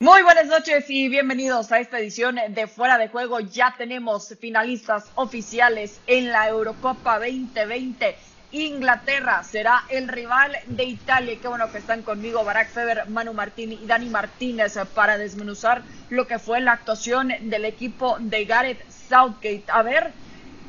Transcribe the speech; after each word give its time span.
Muy 0.00 0.22
buenas 0.22 0.46
noches 0.46 0.88
y 0.90 1.08
bienvenidos 1.08 1.72
a 1.72 1.80
esta 1.80 1.98
edición 1.98 2.38
de 2.50 2.68
Fuera 2.68 2.98
de 2.98 3.08
Juego. 3.08 3.40
Ya 3.40 3.74
tenemos 3.76 4.32
finalistas 4.40 5.10
oficiales 5.16 6.00
en 6.06 6.30
la 6.30 6.46
Eurocopa 6.46 7.18
2020. 7.18 8.16
Inglaterra 8.52 9.42
será 9.42 9.82
el 9.88 10.06
rival 10.06 10.56
de 10.66 10.84
Italia. 10.84 11.36
Qué 11.42 11.48
bueno 11.48 11.72
que 11.72 11.78
están 11.78 12.02
conmigo 12.02 12.44
Barack 12.44 12.70
Feber, 12.70 13.08
Manu 13.08 13.32
Martín 13.32 13.72
y 13.72 13.86
Dani 13.86 14.08
Martínez 14.08 14.78
para 14.94 15.18
desmenuzar 15.18 15.82
lo 16.10 16.28
que 16.28 16.38
fue 16.38 16.60
la 16.60 16.74
actuación 16.74 17.32
del 17.50 17.64
equipo 17.64 18.18
de 18.20 18.44
Gareth 18.44 18.88
Southgate. 19.08 19.64
A 19.66 19.82
ver, 19.82 20.12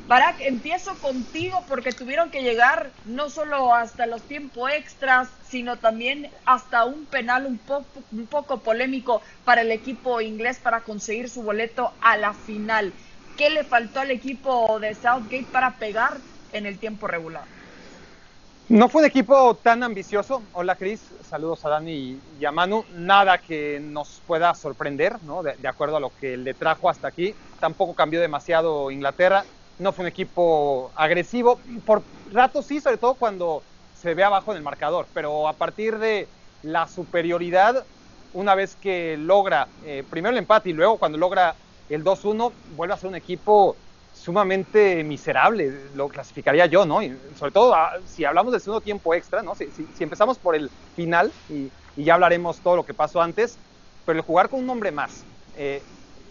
Barak, 0.10 0.38
empiezo 0.40 0.96
contigo 1.04 1.60
porque 1.68 1.92
tuvieron 1.92 2.32
que 2.32 2.42
llegar 2.42 2.90
no 3.06 3.30
solo 3.30 3.76
hasta 3.76 4.08
los 4.08 4.24
tiempos 4.24 4.72
extras, 4.72 5.28
sino 5.48 5.78
también 5.78 6.32
hasta 6.48 6.84
un 6.86 7.06
penal 7.06 7.46
un 7.46 7.60
poco, 7.60 7.86
un 8.12 8.26
poco 8.26 8.58
polémico 8.58 9.22
para 9.46 9.62
el 9.62 9.72
equipo 9.72 10.20
inglés 10.20 10.58
para 10.64 10.82
conseguir 10.82 11.30
su 11.30 11.44
boleto 11.44 11.92
a 12.02 12.18
la 12.18 12.34
final. 12.34 12.92
¿Qué 13.38 13.52
le 13.52 13.64
faltó 13.64 14.00
al 14.00 14.10
equipo 14.10 14.80
de 14.80 14.96
Southgate 14.96 15.46
para 15.52 15.78
pegar 15.78 16.18
en 16.54 16.66
el 16.66 16.80
tiempo 16.80 17.06
regular? 17.06 17.44
No 18.68 18.90
fue 18.90 19.04
un 19.04 19.08
equipo 19.08 19.58
tan 19.58 19.84
ambicioso. 19.84 20.42
Hola 20.54 20.74
Cris, 20.74 21.02
saludos 21.22 21.64
a 21.66 21.70
Dani 21.70 22.20
y 22.40 22.46
a 22.46 22.52
Manu. 22.52 22.84
Nada 22.96 23.38
que 23.38 23.80
nos 23.80 24.24
pueda 24.26 24.56
sorprender, 24.56 25.22
¿no? 25.22 25.44
de 25.44 25.68
acuerdo 25.68 25.98
a 25.98 26.00
lo 26.00 26.10
que 26.20 26.36
le 26.36 26.56
trajo 26.56 26.90
hasta 26.90 27.10
aquí. 27.10 27.36
Tampoco 27.60 27.94
cambió 27.94 28.20
demasiado 28.20 28.90
Inglaterra 28.90 29.46
no 29.80 29.94
fue 29.94 30.04
un 30.04 30.10
equipo 30.10 30.92
agresivo, 30.96 31.60
por 31.86 32.04
rato 32.32 32.62
sí, 32.62 32.80
sobre 32.82 32.98
todo 32.98 33.16
cuando 33.16 33.64
se 34.00 34.14
ve 34.14 34.24
abajo 34.24 34.52
en 34.52 34.58
el 34.58 34.64
marcador, 34.64 35.08
pero 35.14 35.48
a 35.48 35.54
partir 35.54 35.98
de 35.98 36.28
la 36.64 36.88
superioridad, 36.88 37.86
una 38.34 38.56
vez 38.56 38.76
que 38.76 39.18
logra 39.18 39.68
eh, 39.86 40.04
primero 40.10 40.34
el 40.34 40.38
empate 40.38 40.70
y 40.70 40.74
luego 40.74 40.98
cuando 40.98 41.18
logra 41.18 41.56
el 41.90 42.04
2-1, 42.04 42.52
vuelve 42.76 42.94
a 42.94 42.98
ser 42.98 43.10
un 43.10 43.16
equipo 43.16 43.76
sumamente 44.14 45.04
miserable, 45.04 45.74
lo 45.96 46.10
clasificaría 46.10 46.66
yo, 46.66 46.86
¿no? 46.86 47.02
Y 47.02 47.18
sobre 47.38 47.52
todo 47.52 47.74
ah, 47.74 47.94
si 48.06 48.26
hablamos 48.26 48.52
del 48.52 48.62
segundo 48.62 48.82
tiempo 48.82 49.14
extra, 49.14 49.42
¿no? 49.42 49.56
Si, 49.56 49.70
empezamos 50.00 50.38
por 50.38 50.56
el 50.56 50.70
final, 50.96 51.32
y, 51.50 51.72
ya 51.96 52.14
hablaremos 52.14 52.60
todo 52.60 52.78
lo 52.78 52.86
que 52.86 52.94
pasó 52.94 53.22
antes, 53.22 53.58
pero 54.06 54.20
el 54.20 54.26
jugar 54.26 54.48
con 54.48 54.62
un 54.62 54.70
hombre 54.70 54.92
más, 54.92 55.24
eh, 55.58 55.82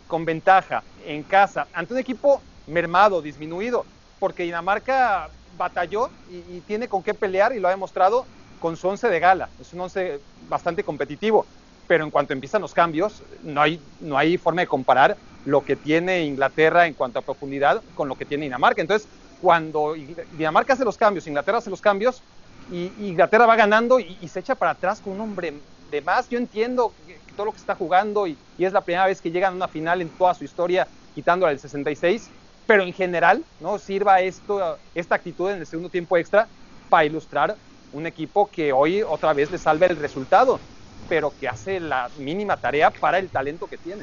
con 0.07 0.25
ventaja, 0.25 0.83
en 1.05 1.23
casa, 1.23 1.67
ante 1.75 1.93
un 1.93 2.01
equipo 2.01 2.41
mermado, 2.69 3.23
disminuido, 3.23 3.85
porque 4.19 4.45
Dinamarca 4.45 5.31
batalló 5.57 6.11
y, 6.31 6.61
tiene 6.61 6.89
con 6.89 7.03
qué 7.03 7.15
pelear 7.15 7.55
y 7.55 7.61
lo 7.61 7.69
ha 7.69 7.73
demostrado 7.73 8.27
con 8.61 8.77
su 8.77 8.89
once 8.89 9.09
de 9.09 9.21
gala. 9.21 9.49
Es 9.61 9.73
un 9.73 9.81
once 9.81 10.21
bastante 10.49 10.85
competitivo, 10.85 11.47
pero 11.87 12.05
en 12.05 12.11
cuanto 12.11 12.33
empiezan 12.33 12.63
los 12.63 12.75
cambios, 12.75 13.23
no 13.43 13.61
hay, 13.61 13.81
no 14.01 14.19
hay 14.19 14.37
forma 14.37 14.63
de 14.63 14.67
comparar 14.67 15.17
lo 15.45 15.65
que 15.65 15.77
tiene 15.77 16.25
Inglaterra 16.25 16.87
en 16.87 16.95
cuanto 16.95 17.19
a 17.19 17.23
profundidad 17.23 17.83
con 17.95 18.09
lo 18.09 18.17
que 18.17 18.25
tiene 18.25 18.45
Dinamarca. 18.45 18.81
Entonces, 18.81 19.09
cuando 19.41 19.95
Dinamarca 20.37 20.75
hace 20.75 20.85
los 20.85 20.97
cambios, 20.97 21.27
Inglaterra 21.27 21.59
hace 21.59 21.71
los 21.71 21.81
cambios, 21.81 22.23
y 22.71 22.93
Inglaterra 23.01 23.47
va 23.47 23.57
ganando 23.57 23.99
y, 23.99 24.17
se 24.29 24.41
echa 24.41 24.55
para 24.55 24.73
atrás 24.73 25.01
con 25.01 25.15
un 25.15 25.21
hombre 25.21 25.55
de 25.91 26.01
más. 26.03 26.29
Yo 26.29 26.39
entiendo 26.39 26.93
todo 27.37 27.47
lo 27.47 27.53
que 27.53 27.59
está 27.59 27.75
jugando 27.75 28.27
y, 28.27 28.37
es 28.59 28.73
la 28.73 28.81
primera 28.81 29.07
vez 29.07 29.21
que 29.21 29.31
llegan 29.31 29.55
a 29.55 29.57
una 29.57 29.69
final 29.69 30.03
en 30.03 30.09
toda 30.11 30.35
su 30.35 30.45
historia, 30.45 30.87
quitándola 31.15 31.51
del 31.51 31.61
66, 31.61 32.29
pero 32.69 32.83
en 32.83 32.93
general, 32.93 33.43
¿no? 33.61 33.79
Sirva 33.79 34.21
esto, 34.21 34.79
esta 34.95 35.15
actitud 35.15 35.51
en 35.51 35.61
el 35.61 35.67
segundo 35.67 35.89
tiempo 35.89 36.19
extra 36.19 36.47
para 36.91 37.07
ilustrar 37.07 37.57
un 37.95 38.07
equipo 38.07 38.51
que 38.51 38.75
hoy 38.75 39.03
otra 39.03 39.33
vez 39.33 39.51
le 39.51 39.57
salve 39.57 39.87
el 39.87 39.97
resultado, 39.97 40.61
pero 41.09 41.33
que 41.41 41.49
hace 41.49 41.81
la 41.81 42.11
mínima 42.19 42.59
tarea 42.59 42.91
para 42.91 43.19
el 43.19 43.31
talento 43.31 43.67
que 43.69 43.79
tiene. 43.79 44.03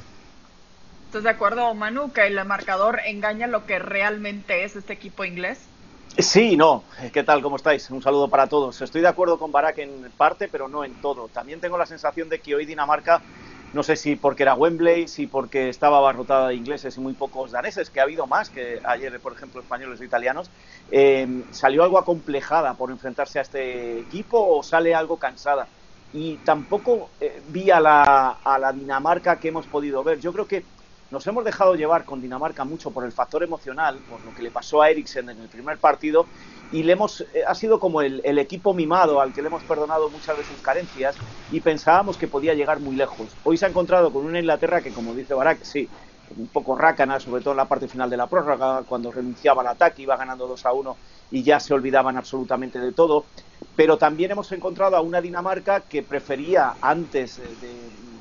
¿Estás 1.06 1.22
de 1.22 1.30
acuerdo, 1.30 1.72
Manu, 1.76 2.12
que 2.12 2.26
el 2.26 2.44
marcador 2.44 3.02
engaña 3.06 3.46
lo 3.46 3.68
que 3.68 3.78
realmente 3.78 4.64
es 4.64 4.76
este 4.76 4.94
equipo 4.94 5.24
inglés? 5.24 5.60
Sí, 6.18 6.58
no. 6.58 6.82
¿Qué 7.14 7.22
tal? 7.22 7.44
¿Cómo 7.44 7.58
estáis? 7.58 7.88
Un 7.92 8.02
saludo 8.02 8.30
para 8.30 8.48
todos. 8.48 8.82
Estoy 8.82 9.02
de 9.02 9.10
acuerdo 9.10 9.38
con 9.38 9.52
Barak 9.52 9.78
en 9.78 10.12
parte, 10.18 10.48
pero 10.48 10.68
no 10.68 10.84
en 10.84 11.00
todo. 11.02 11.28
También 11.28 11.60
tengo 11.60 11.78
la 11.78 11.86
sensación 11.86 12.30
de 12.30 12.40
que 12.40 12.56
hoy 12.56 12.66
Dinamarca 12.66 13.22
no 13.76 13.84
sé 13.84 13.98
si 13.98 14.16
porque 14.16 14.44
era 14.44 14.56
Wembley, 14.56 15.08
si 15.08 15.28
porque 15.28 15.68
estaba 15.70 15.98
abarrotada 15.98 16.48
de 16.48 16.56
ingleses 16.56 16.96
y 16.98 17.02
muy 17.02 17.14
pocos 17.14 17.52
daneses, 17.52 17.92
que 17.92 18.00
ha 18.00 18.04
habido 18.04 18.26
más 18.26 18.50
que 18.50 18.80
ayer, 18.86 19.20
por 19.22 19.34
ejemplo, 19.34 19.60
españoles 19.62 20.00
e 20.00 20.06
italianos, 20.06 20.50
eh, 20.88 21.28
salió 21.52 21.84
algo 21.84 21.98
acomplejada 22.00 22.78
por 22.78 22.90
enfrentarse 22.90 23.38
a 23.40 23.42
este 23.42 24.00
equipo 24.00 24.40
o 24.40 24.64
sale 24.64 24.96
algo 24.96 25.20
cansada. 25.20 25.72
Y 26.12 26.38
tampoco 26.40 27.16
eh, 27.20 27.42
vi 27.46 27.70
a 27.70 27.82
la, 27.82 28.30
a 28.44 28.58
la 28.60 28.72
Dinamarca 28.72 29.40
que 29.40 29.50
hemos 29.50 29.68
podido 29.68 30.04
ver. 30.06 30.20
Yo 30.22 30.32
creo 30.32 30.48
que 30.48 30.75
nos 31.12 31.26
hemos 31.28 31.46
dejado 31.46 31.76
llevar 31.76 32.04
con 32.04 32.22
Dinamarca 32.22 32.64
mucho 32.64 32.92
por 32.92 33.06
el 33.06 33.12
factor 33.12 33.44
emocional, 33.44 34.00
por 34.10 34.24
lo 34.26 34.34
que 34.34 34.42
le 34.42 34.52
pasó 34.52 34.82
a 34.82 34.90
Eriksen 34.90 35.30
en 35.30 35.40
el 35.40 35.48
primer 35.48 35.78
partido, 35.78 36.26
y 36.72 36.84
le 36.84 36.94
hemos, 36.94 37.22
eh, 37.22 37.44
ha 37.48 37.54
sido 37.54 37.80
como 37.80 38.02
el, 38.02 38.22
equipo 38.40 38.74
mimado 38.74 39.22
al 39.22 39.32
que 39.32 39.42
le 39.42 39.48
hemos 39.48 39.64
perdonado 39.64 40.10
muchas 40.10 40.38
de 40.38 40.44
sus 40.44 40.58
carencias 40.62 41.16
y 41.52 41.62
pensábamos 41.62 42.18
que 42.18 42.28
podía 42.28 42.54
llegar 42.54 42.80
muy 42.80 42.96
lejos. 42.96 43.28
Hoy 43.44 43.58
se 43.58 43.66
ha 43.66 43.70
encontrado 43.70 44.12
con 44.12 44.26
una 44.26 44.40
Inglaterra 44.40 44.82
que, 44.82 44.92
como 44.92 45.14
dice 45.14 45.34
Barak, 45.34 45.64
sí, 45.64 45.88
un 46.38 46.48
poco 46.48 46.76
rácana, 46.76 47.20
sobre 47.20 47.42
todo 47.42 47.52
en 47.52 47.58
la 47.58 47.66
parte 47.66 47.88
final 47.88 48.10
de 48.10 48.18
la 48.18 48.28
prórroga, 48.28 48.84
cuando 48.88 49.12
renunciaba 49.12 49.62
al 49.62 49.68
ataque, 49.68 50.02
iba 50.02 50.18
ganando 50.18 50.48
2 50.48 50.66
a 50.66 50.74
1 50.74 50.98
y 51.32 51.44
ya 51.44 51.60
se 51.60 51.74
olvidaban 51.74 52.18
absolutamente 52.18 52.80
de 52.80 52.92
todo. 52.92 53.26
Pero 53.76 53.98
también 53.98 54.32
hemos 54.32 54.52
encontrado 54.52 54.98
a 54.98 55.02
una 55.02 55.22
Dinamarca 55.22 55.82
que 55.82 56.02
prefería, 56.02 56.74
antes 56.82 57.40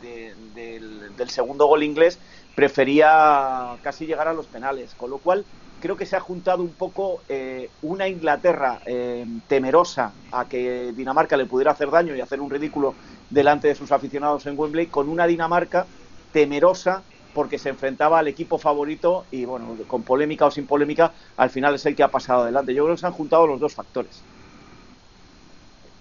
del, 0.03 1.17
del 1.17 1.31
segundo 1.31 1.67
gol 1.67 1.83
inglés, 1.83 2.19
prefería 2.55 3.77
casi 3.83 4.07
llegar 4.07 4.29
a 4.29 4.33
los 4.33 4.47
penales, 4.47 4.95
con 4.95 5.11
lo 5.11 5.19
cual 5.19 5.45
creo 5.81 5.97
que 5.97 6.07
se 6.07 6.17
ha 6.17 6.21
juntado 6.21 6.63
un 6.63 6.73
poco 6.73 7.23
eh, 7.29 7.69
una 7.83 8.09
Inglaterra 8.09 8.81
eh, 8.87 9.27
temerosa 9.49 10.13
a 10.33 10.47
que 10.47 10.93
Dinamarca 10.97 11.37
le 11.37 11.47
pudiera 11.47 11.73
hacer 11.73 11.91
daño 11.91 12.15
y 12.15 12.21
hacer 12.21 12.41
un 12.41 12.51
ridículo 12.51 12.95
delante 13.29 13.69
de 13.69 13.75
sus 13.75 13.93
aficionados 13.93 14.47
en 14.47 14.59
Wembley, 14.59 14.87
con 14.87 15.09
una 15.09 15.27
Dinamarca 15.27 15.87
temerosa 16.33 17.03
porque 17.35 17.59
se 17.59 17.69
enfrentaba 17.69 18.21
al 18.21 18.29
equipo 18.29 18.59
favorito 18.59 19.25
y 19.33 19.45
bueno, 19.45 19.77
con 19.89 20.05
polémica 20.05 20.47
o 20.47 20.51
sin 20.51 20.67
polémica, 20.67 21.13
al 21.37 21.51
final 21.51 21.75
es 21.75 21.85
el 21.85 21.97
que 21.97 22.05
ha 22.05 22.09
pasado 22.09 22.43
adelante. 22.43 22.73
Yo 22.73 22.85
creo 22.85 22.95
que 22.95 23.01
se 23.01 23.07
han 23.07 23.13
juntado 23.13 23.47
los 23.47 23.59
dos 23.59 23.75
factores 23.75 24.23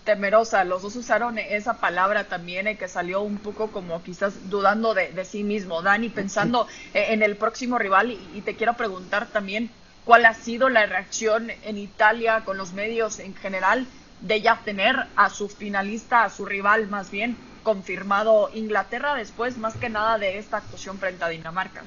temerosa. 0.04 0.64
Los 0.64 0.82
dos 0.82 0.96
usaron 0.96 1.38
esa 1.38 1.76
palabra 1.76 2.26
también 2.26 2.68
eh, 2.68 2.78
que 2.78 2.88
salió 2.88 3.22
un 3.22 3.38
poco 3.38 3.72
como 3.72 4.04
quizás 4.04 4.50
dudando 4.50 4.94
de, 4.94 5.26
sí 5.26 5.44
mismo. 5.44 5.82
Dani, 5.82 6.10
pensando 6.10 6.68
eh, 6.94 7.08
en 7.10 7.24
el 7.24 7.36
próximo 7.36 7.78
rival 7.78 8.12
y, 8.12 8.42
te 8.42 8.56
quiero 8.56 8.74
preguntar 8.74 9.28
también 9.28 9.70
cuál 10.06 10.26
ha 10.26 10.34
sido 10.34 10.70
la 10.70 10.86
reacción 10.86 11.50
en 11.64 11.78
Italia 11.78 12.42
con 12.44 12.58
los 12.58 12.74
medios 12.74 13.20
en 13.20 13.36
general 13.36 13.88
de 14.22 14.42
ya 14.42 14.60
tener 14.64 14.96
a 15.16 15.30
su 15.30 15.50
finalista, 15.50 16.24
a 16.24 16.30
su 16.30 16.46
rival 16.46 16.88
más 16.88 17.10
bien 17.10 17.38
confirmado 17.64 18.50
Inglaterra 18.54 19.16
después 19.16 19.58
más 19.58 19.76
que 19.76 19.90
nada 19.90 20.18
de 20.18 20.38
esta 20.38 20.58
actuación 20.58 20.98
frente 21.00 21.24
a 21.24 21.30
Dinamarca. 21.30 21.84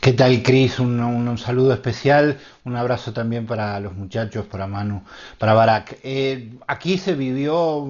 ¿Qué 0.00 0.14
tal, 0.14 0.42
Cris? 0.42 0.78
Un, 0.78 1.36
saludo 1.36 1.74
especial, 1.74 2.38
un 2.64 2.74
abrazo 2.74 3.12
también 3.12 3.44
para 3.44 3.78
los 3.80 3.94
muchachos, 3.94 4.46
para 4.46 4.66
Manu, 4.66 5.02
para 5.36 5.52
Barak. 5.52 5.98
Eh, 6.02 6.54
aquí 6.66 6.96
se 6.96 7.14
vivió, 7.14 7.86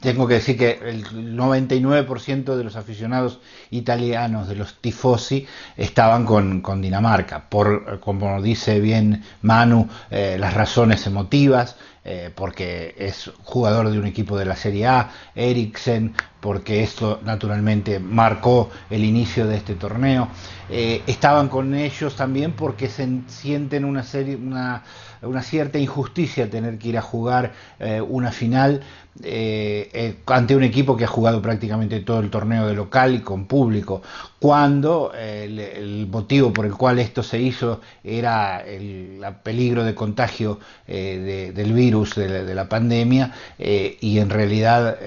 tengo 0.00 0.26
que 0.26 0.34
decir 0.34 0.56
que 0.56 0.80
el 0.82 1.04
99% 1.36 2.56
de 2.56 2.64
los 2.64 2.76
aficionados 2.76 3.40
italianos, 3.70 4.48
de 4.48 4.56
los 4.56 4.80
tifosi, 4.80 5.46
estaban 5.76 6.24
con, 6.24 6.80
Dinamarca, 6.80 7.50
por, 7.50 8.00
como 8.00 8.40
dice 8.40 8.80
bien 8.80 9.24
Manu, 9.42 9.86
eh, 10.10 10.38
las 10.40 10.54
razones 10.54 11.06
emotivas, 11.06 11.76
eh, 12.06 12.30
porque 12.34 12.94
es 12.98 13.30
jugador 13.44 13.90
de 13.90 13.98
un 13.98 14.06
equipo 14.06 14.36
de 14.36 14.44
la 14.44 14.56
Serie 14.56 14.86
A, 14.86 15.10
Eriksen, 15.34 16.12
porque 16.38 16.82
esto 16.82 17.20
naturalmente 17.24 17.98
marcó 17.98 18.68
el 18.90 19.04
inicio 19.04 19.46
de 19.46 19.56
este 19.56 19.74
torneo. 19.74 20.28
Eh, 20.68 21.02
estaban 21.06 21.48
con 21.48 21.74
ellos 21.74 22.14
también 22.14 22.52
porque 22.52 22.88
se 22.88 23.08
sienten 23.28 23.86
una, 23.86 24.02
serie, 24.02 24.36
una, 24.36 24.82
una 25.22 25.42
cierta 25.42 25.78
injusticia 25.78 26.50
tener 26.50 26.76
que 26.78 26.88
ir 26.88 26.98
a 26.98 27.02
jugar 27.02 27.52
eh, 27.78 28.02
una 28.02 28.30
final 28.30 28.82
ante 30.26 30.56
un 30.56 30.64
equipo 30.64 30.96
que 30.96 31.04
ha 31.04 31.06
jugado 31.06 31.40
prácticamente 31.40 32.00
todo 32.00 32.18
el 32.18 32.30
torneo 32.30 32.66
de 32.66 32.74
local 32.74 33.14
y 33.14 33.20
con 33.20 33.46
público, 33.46 34.02
cuando 34.44 35.10
el, 35.14 36.06
motivo 36.12 36.52
por 36.52 36.66
el 36.66 36.74
cual 36.74 36.98
esto 36.98 37.22
se 37.22 37.40
hizo 37.40 37.80
era 38.04 38.60
el 38.60 39.24
peligro 39.42 39.84
de 39.84 39.94
contagio 39.94 40.60
del 40.86 41.72
virus, 41.72 42.16
de 42.16 42.28
la, 42.28 42.44
de 42.44 42.54
la 42.54 42.68
pandemia, 42.68 43.32
y 43.58 44.18
en 44.18 44.28
realidad 44.28 44.98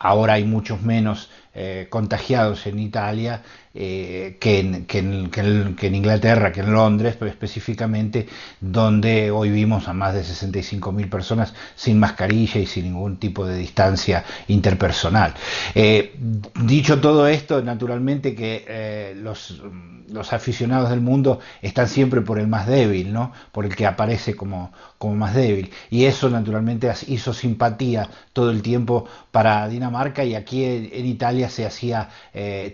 ahora 0.00 0.32
hay 0.32 0.42
muchos 0.42 0.82
menos 0.82 1.30
eh, 1.58 1.86
contagiados 1.88 2.66
en 2.66 2.78
Italia 2.78 3.42
eh, 3.72 4.36
que, 4.38 4.60
en, 4.60 4.84
que, 4.84 4.98
en, 4.98 5.94
Inglaterra, 5.94 6.52
que 6.52 6.60
en 6.60 6.70
Londres, 6.70 7.16
pero 7.18 7.30
específicamente 7.30 8.26
donde 8.60 9.30
hoy 9.30 9.48
vimos 9.48 9.88
a 9.88 9.94
más 9.94 10.12
de 10.12 10.20
65.000 10.20 11.08
personas 11.08 11.54
sin 11.74 11.98
mascarilla 11.98 12.60
y 12.60 12.66
sin 12.66 12.84
ningún 12.84 13.16
tipo 13.16 13.46
de 13.46 13.56
distancia 13.56 14.22
interpersonal. 14.48 15.32
Eh, 15.74 16.14
dicho 16.62 17.00
todo 17.00 17.26
esto, 17.26 17.62
naturalmente 17.62 18.34
que 18.34 19.14
los, 19.16 19.62
los, 20.10 20.32
aficionados 20.34 20.90
del 20.90 21.00
mundo 21.00 21.40
están 21.62 21.88
siempre 21.88 22.20
por 22.20 22.38
el 22.38 22.48
más 22.48 22.66
débil, 22.66 23.14
¿no? 23.14 23.32
por 23.52 23.64
el 23.64 23.74
que 23.74 23.86
aparece 23.86 24.36
como, 24.36 24.72
como 24.98 25.14
más 25.14 25.34
débil. 25.34 25.70
Y 25.90 26.04
eso 26.04 26.28
naturalmente 26.30 26.92
hizo 27.08 27.32
simpatía 27.32 28.08
todo 28.32 28.50
el 28.50 28.62
tiempo 28.62 29.06
para 29.30 29.68
Dinamarca 29.68 30.24
y 30.24 30.34
aquí 30.34 30.64
en, 30.64 31.06
Italia 31.06 31.45
se 31.48 31.66
hacía 31.66 32.08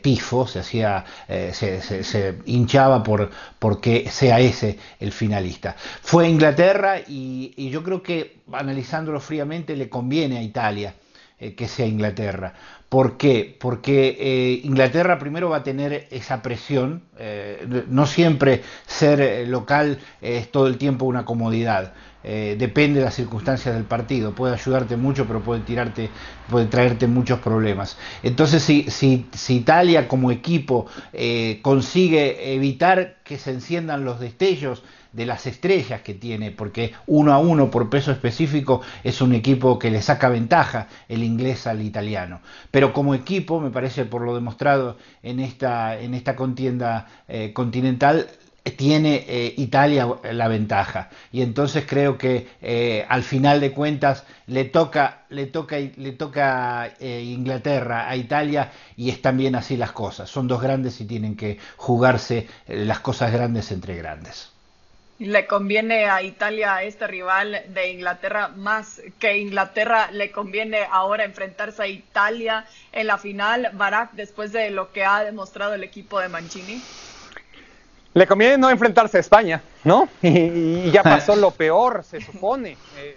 tifo, 0.02 0.46
se 0.46 0.60
hacía 0.60 1.04
eh, 1.28 1.52
se, 1.52 2.38
hinchaba 2.46 3.02
por, 3.02 3.30
que 3.80 4.08
sea 4.10 4.40
ese 4.40 4.78
el 5.00 5.12
finalista. 5.12 5.76
Fue 6.02 6.28
Inglaterra 6.28 7.00
y, 7.06 7.70
yo 7.70 7.82
creo 7.82 8.02
que 8.02 8.40
analizándolo 8.52 9.20
fríamente 9.20 9.76
le 9.76 9.88
conviene 9.88 10.38
a 10.38 10.42
Italia 10.42 10.94
eh, 11.38 11.54
que 11.54 11.68
sea 11.68 11.86
Inglaterra. 11.86 12.52
¿Por 12.92 13.16
qué? 13.16 13.56
Porque 13.58 14.18
eh, 14.20 14.60
Inglaterra 14.64 15.18
primero 15.18 15.48
va 15.48 15.56
a 15.56 15.62
tener 15.62 16.08
esa 16.10 16.42
presión, 16.42 17.04
no 17.88 18.04
siempre 18.04 18.62
ser 18.86 19.48
local 19.48 19.98
es 20.20 20.50
todo 20.50 20.66
el 20.66 20.76
tiempo 20.76 21.06
una 21.06 21.24
comodidad. 21.24 21.94
Eh, 22.24 22.54
depende 22.56 23.00
de 23.00 23.06
las 23.06 23.14
circunstancias 23.14 23.74
del 23.74 23.84
partido, 23.84 24.32
puede 24.32 24.54
ayudarte 24.54 24.96
mucho, 24.96 25.26
pero 25.26 25.40
puede 25.40 25.62
tirarte, 25.62 26.08
puede 26.48 26.66
traerte 26.66 27.08
muchos 27.08 27.40
problemas. 27.40 27.96
Entonces, 28.22 28.62
si, 28.62 28.86
si, 28.88 29.26
Italia 29.48 30.06
como 30.06 30.30
equipo 30.30 30.86
eh, 31.12 31.58
consigue 31.62 32.54
evitar 32.54 33.16
que 33.24 33.38
se 33.38 33.50
enciendan 33.50 34.04
los 34.04 34.20
destellos 34.20 34.84
de 35.12 35.26
las 35.26 35.46
estrellas 35.46 36.00
que 36.02 36.14
tiene, 36.14 36.52
porque 36.52 36.92
uno 37.06 37.32
a 37.32 37.38
uno 37.38 37.70
por 37.70 37.90
peso 37.90 38.12
específico 38.12 38.80
es 39.04 39.20
un 39.20 39.34
equipo 39.34 39.78
que 39.78 39.90
le 39.90 40.00
saca 40.00 40.28
ventaja 40.28 40.88
el 41.08 41.22
inglés 41.22 41.66
al 41.66 41.82
italiano. 41.82 42.40
Pero 42.70 42.81
como 42.90 43.14
equipo, 43.14 43.60
me 43.60 43.70
parece 43.70 44.06
por 44.06 44.22
lo 44.22 44.34
demostrado 44.34 44.96
en 45.22 45.40
esta, 45.40 46.00
en 46.00 46.14
esta 46.14 46.34
contienda 46.34 47.06
eh, 47.28 47.52
continental, 47.52 48.28
tiene 48.70 49.24
eh, 49.26 49.54
Italia 49.56 50.06
la 50.32 50.48
ventaja. 50.48 51.10
Y 51.32 51.42
entonces 51.42 51.84
creo 51.86 52.16
que 52.16 52.48
eh, 52.60 53.04
al 53.08 53.22
final 53.22 53.60
de 53.60 53.72
cuentas 53.72 54.24
le 54.46 54.64
toca 54.64 55.24
le 55.30 55.46
toca 55.46 55.76
le 55.78 56.12
toca 56.12 56.92
eh, 57.00 57.22
Inglaterra 57.22 58.08
a 58.08 58.16
Italia 58.16 58.70
y 58.96 59.10
están 59.10 59.36
bien 59.36 59.56
así 59.56 59.76
las 59.76 59.92
cosas. 59.92 60.30
Son 60.30 60.46
dos 60.46 60.62
grandes 60.62 61.00
y 61.00 61.06
tienen 61.06 61.36
que 61.36 61.58
jugarse 61.76 62.46
las 62.68 63.00
cosas 63.00 63.32
grandes 63.32 63.72
entre 63.72 63.96
grandes 63.96 64.51
le 65.18 65.46
conviene 65.46 66.06
a 66.06 66.22
Italia 66.22 66.82
este 66.82 67.06
rival 67.06 67.62
de 67.68 67.90
Inglaterra 67.90 68.48
más 68.48 69.00
que 69.18 69.38
Inglaterra 69.38 70.10
le 70.10 70.32
conviene 70.32 70.80
ahora 70.90 71.24
enfrentarse 71.24 71.82
a 71.82 71.86
Italia 71.86 72.66
en 72.92 73.06
la 73.06 73.18
final 73.18 73.70
Barak 73.74 74.12
después 74.12 74.52
de 74.52 74.70
lo 74.70 74.92
que 74.92 75.04
ha 75.04 75.22
demostrado 75.22 75.74
el 75.74 75.84
equipo 75.84 76.18
de 76.18 76.28
Mancini 76.28 76.82
le 78.14 78.26
conviene 78.26 78.58
no 78.58 78.68
enfrentarse 78.68 79.16
a 79.16 79.20
España, 79.20 79.62
¿no? 79.84 80.08
Y, 80.22 80.90
ya 80.90 81.02
pasó 81.02 81.34
lo 81.34 81.50
peor, 81.50 82.04
se 82.04 82.20
supone. 82.20 82.76
Eh, 82.98 83.16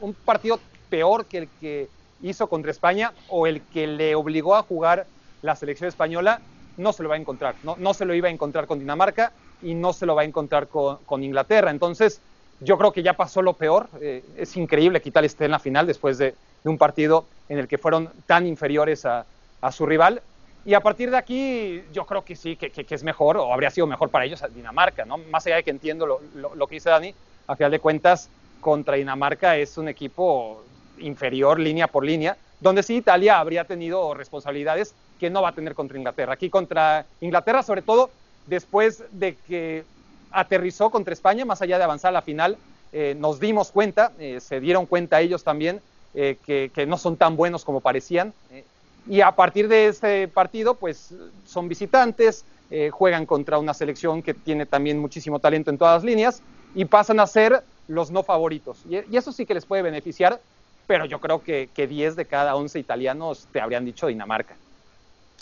un 0.00 0.14
partido 0.14 0.58
peor 0.88 1.26
que 1.26 1.38
el 1.38 1.48
que 1.60 1.88
hizo 2.22 2.48
contra 2.48 2.70
España 2.70 3.12
o 3.28 3.46
el 3.46 3.62
que 3.62 3.86
le 3.86 4.14
obligó 4.14 4.56
a 4.56 4.62
jugar 4.62 5.06
la 5.42 5.54
selección 5.54 5.88
española, 5.88 6.40
no 6.76 6.92
se 6.92 7.02
lo 7.02 7.08
va 7.08 7.14
a 7.14 7.18
encontrar. 7.18 7.54
No, 7.62 7.76
no 7.78 7.94
se 7.94 8.04
lo 8.04 8.14
iba 8.14 8.28
a 8.28 8.32
encontrar 8.32 8.66
con 8.66 8.78
Dinamarca 8.78 9.32
y 9.62 9.74
no 9.74 9.92
se 9.92 10.06
lo 10.06 10.14
va 10.14 10.22
a 10.22 10.24
encontrar 10.24 10.68
con, 10.68 11.22
Inglaterra. 11.22 11.70
Entonces, 11.70 12.20
yo 12.60 12.78
creo 12.78 12.92
que 12.92 13.02
ya 13.02 13.14
pasó 13.14 13.42
lo 13.42 13.54
peor. 13.54 13.88
Eh, 14.00 14.24
es 14.36 14.56
increíble 14.56 15.00
que 15.00 15.08
Italia 15.08 15.26
esté 15.26 15.44
en 15.44 15.52
la 15.52 15.58
final 15.58 15.86
después 15.86 16.18
de, 16.18 16.34
un 16.64 16.76
partido 16.76 17.24
en 17.48 17.58
el 17.58 17.66
que 17.66 17.78
fueron 17.78 18.10
tan 18.26 18.46
inferiores 18.46 19.06
a, 19.06 19.24
a 19.62 19.72
su 19.72 19.86
rival 19.86 20.20
y 20.68 20.74
a 20.74 20.80
partir 20.80 21.10
de 21.10 21.16
aquí, 21.16 21.82
yo 21.94 22.04
creo 22.04 22.22
que 22.24 22.36
sí, 22.36 22.56
que, 22.56 22.86
es 22.88 23.02
mejor, 23.02 23.38
o 23.38 23.52
habría 23.54 23.70
sido 23.70 23.86
mejor 23.86 24.10
para 24.10 24.26
ellos 24.26 24.44
Dinamarca, 24.54 25.06
¿no? 25.06 25.16
Más 25.16 25.46
allá 25.46 25.56
de 25.56 25.62
que 25.62 25.70
entiendo 25.70 26.06
lo, 26.06 26.66
que 26.66 26.74
dice 26.74 26.90
Dani, 26.90 27.14
a 27.46 27.56
final 27.56 27.70
de 27.70 27.80
cuentas, 27.80 28.28
contra 28.60 28.96
Dinamarca 28.96 29.56
es 29.56 29.78
un 29.78 29.88
equipo 29.88 30.62
inferior 30.98 31.58
línea 31.58 31.86
por 31.86 32.04
línea, 32.04 32.36
donde 32.60 32.82
sí 32.82 32.96
Italia 32.96 33.38
habría 33.38 33.64
tenido 33.64 34.12
responsabilidades 34.12 34.94
que 35.18 35.30
no 35.30 35.40
va 35.40 35.48
a 35.48 35.54
tener 35.54 35.74
contra 35.74 35.96
Inglaterra. 35.96 36.34
Aquí 36.34 36.50
contra 36.50 37.06
Inglaterra, 37.22 37.62
sobre 37.62 37.80
todo 37.80 38.10
después 38.48 39.04
de 39.12 39.36
que 39.46 39.84
aterrizó 40.30 40.90
contra 40.90 41.12
España, 41.12 41.44
más 41.44 41.62
allá 41.62 41.78
de 41.78 41.84
avanzar 41.84 42.10
a 42.10 42.12
la 42.12 42.22
final, 42.22 42.56
eh, 42.92 43.14
nos 43.18 43.38
dimos 43.40 43.70
cuenta, 43.70 44.12
eh, 44.18 44.40
se 44.40 44.60
dieron 44.60 44.86
cuenta 44.86 45.20
ellos 45.20 45.44
también, 45.44 45.80
eh, 46.14 46.36
que, 46.44 46.86
no 46.86 46.96
son 46.96 47.16
tan 47.16 47.36
buenos 47.36 47.64
como 47.64 47.80
parecían. 47.80 48.32
Y 49.06 49.20
a 49.20 49.32
partir 49.32 49.68
de 49.68 49.86
este 49.88 50.28
partido, 50.28 50.74
pues 50.74 51.14
son 51.46 51.68
visitantes, 51.68 52.44
juegan 52.90 53.24
contra 53.24 53.58
una 53.58 53.72
selección 53.72 54.22
que 54.22 54.34
tiene 54.34 54.66
también 54.66 54.98
muchísimo 54.98 55.38
talento 55.38 55.70
en 55.70 55.78
todas 55.78 56.02
las 56.02 56.04
líneas 56.04 56.42
y 56.74 56.84
pasan 56.84 57.18
a 57.18 57.26
ser 57.26 57.62
los 57.86 58.10
no 58.10 58.22
favoritos. 58.22 58.78
Y, 58.88 59.16
eso 59.16 59.32
sí 59.32 59.46
que 59.46 59.54
les 59.54 59.64
puede 59.64 59.80
beneficiar, 59.80 60.40
pero 60.86 61.06
yo 61.06 61.20
creo 61.20 61.42
que, 61.42 61.70
que 61.74 61.86
10 61.86 62.16
de 62.16 62.26
cada 62.26 62.56
11 62.56 62.78
italianos 62.78 63.48
te 63.50 63.62
habrían 63.62 63.86
dicho 63.86 64.08
Dinamarca. 64.08 64.56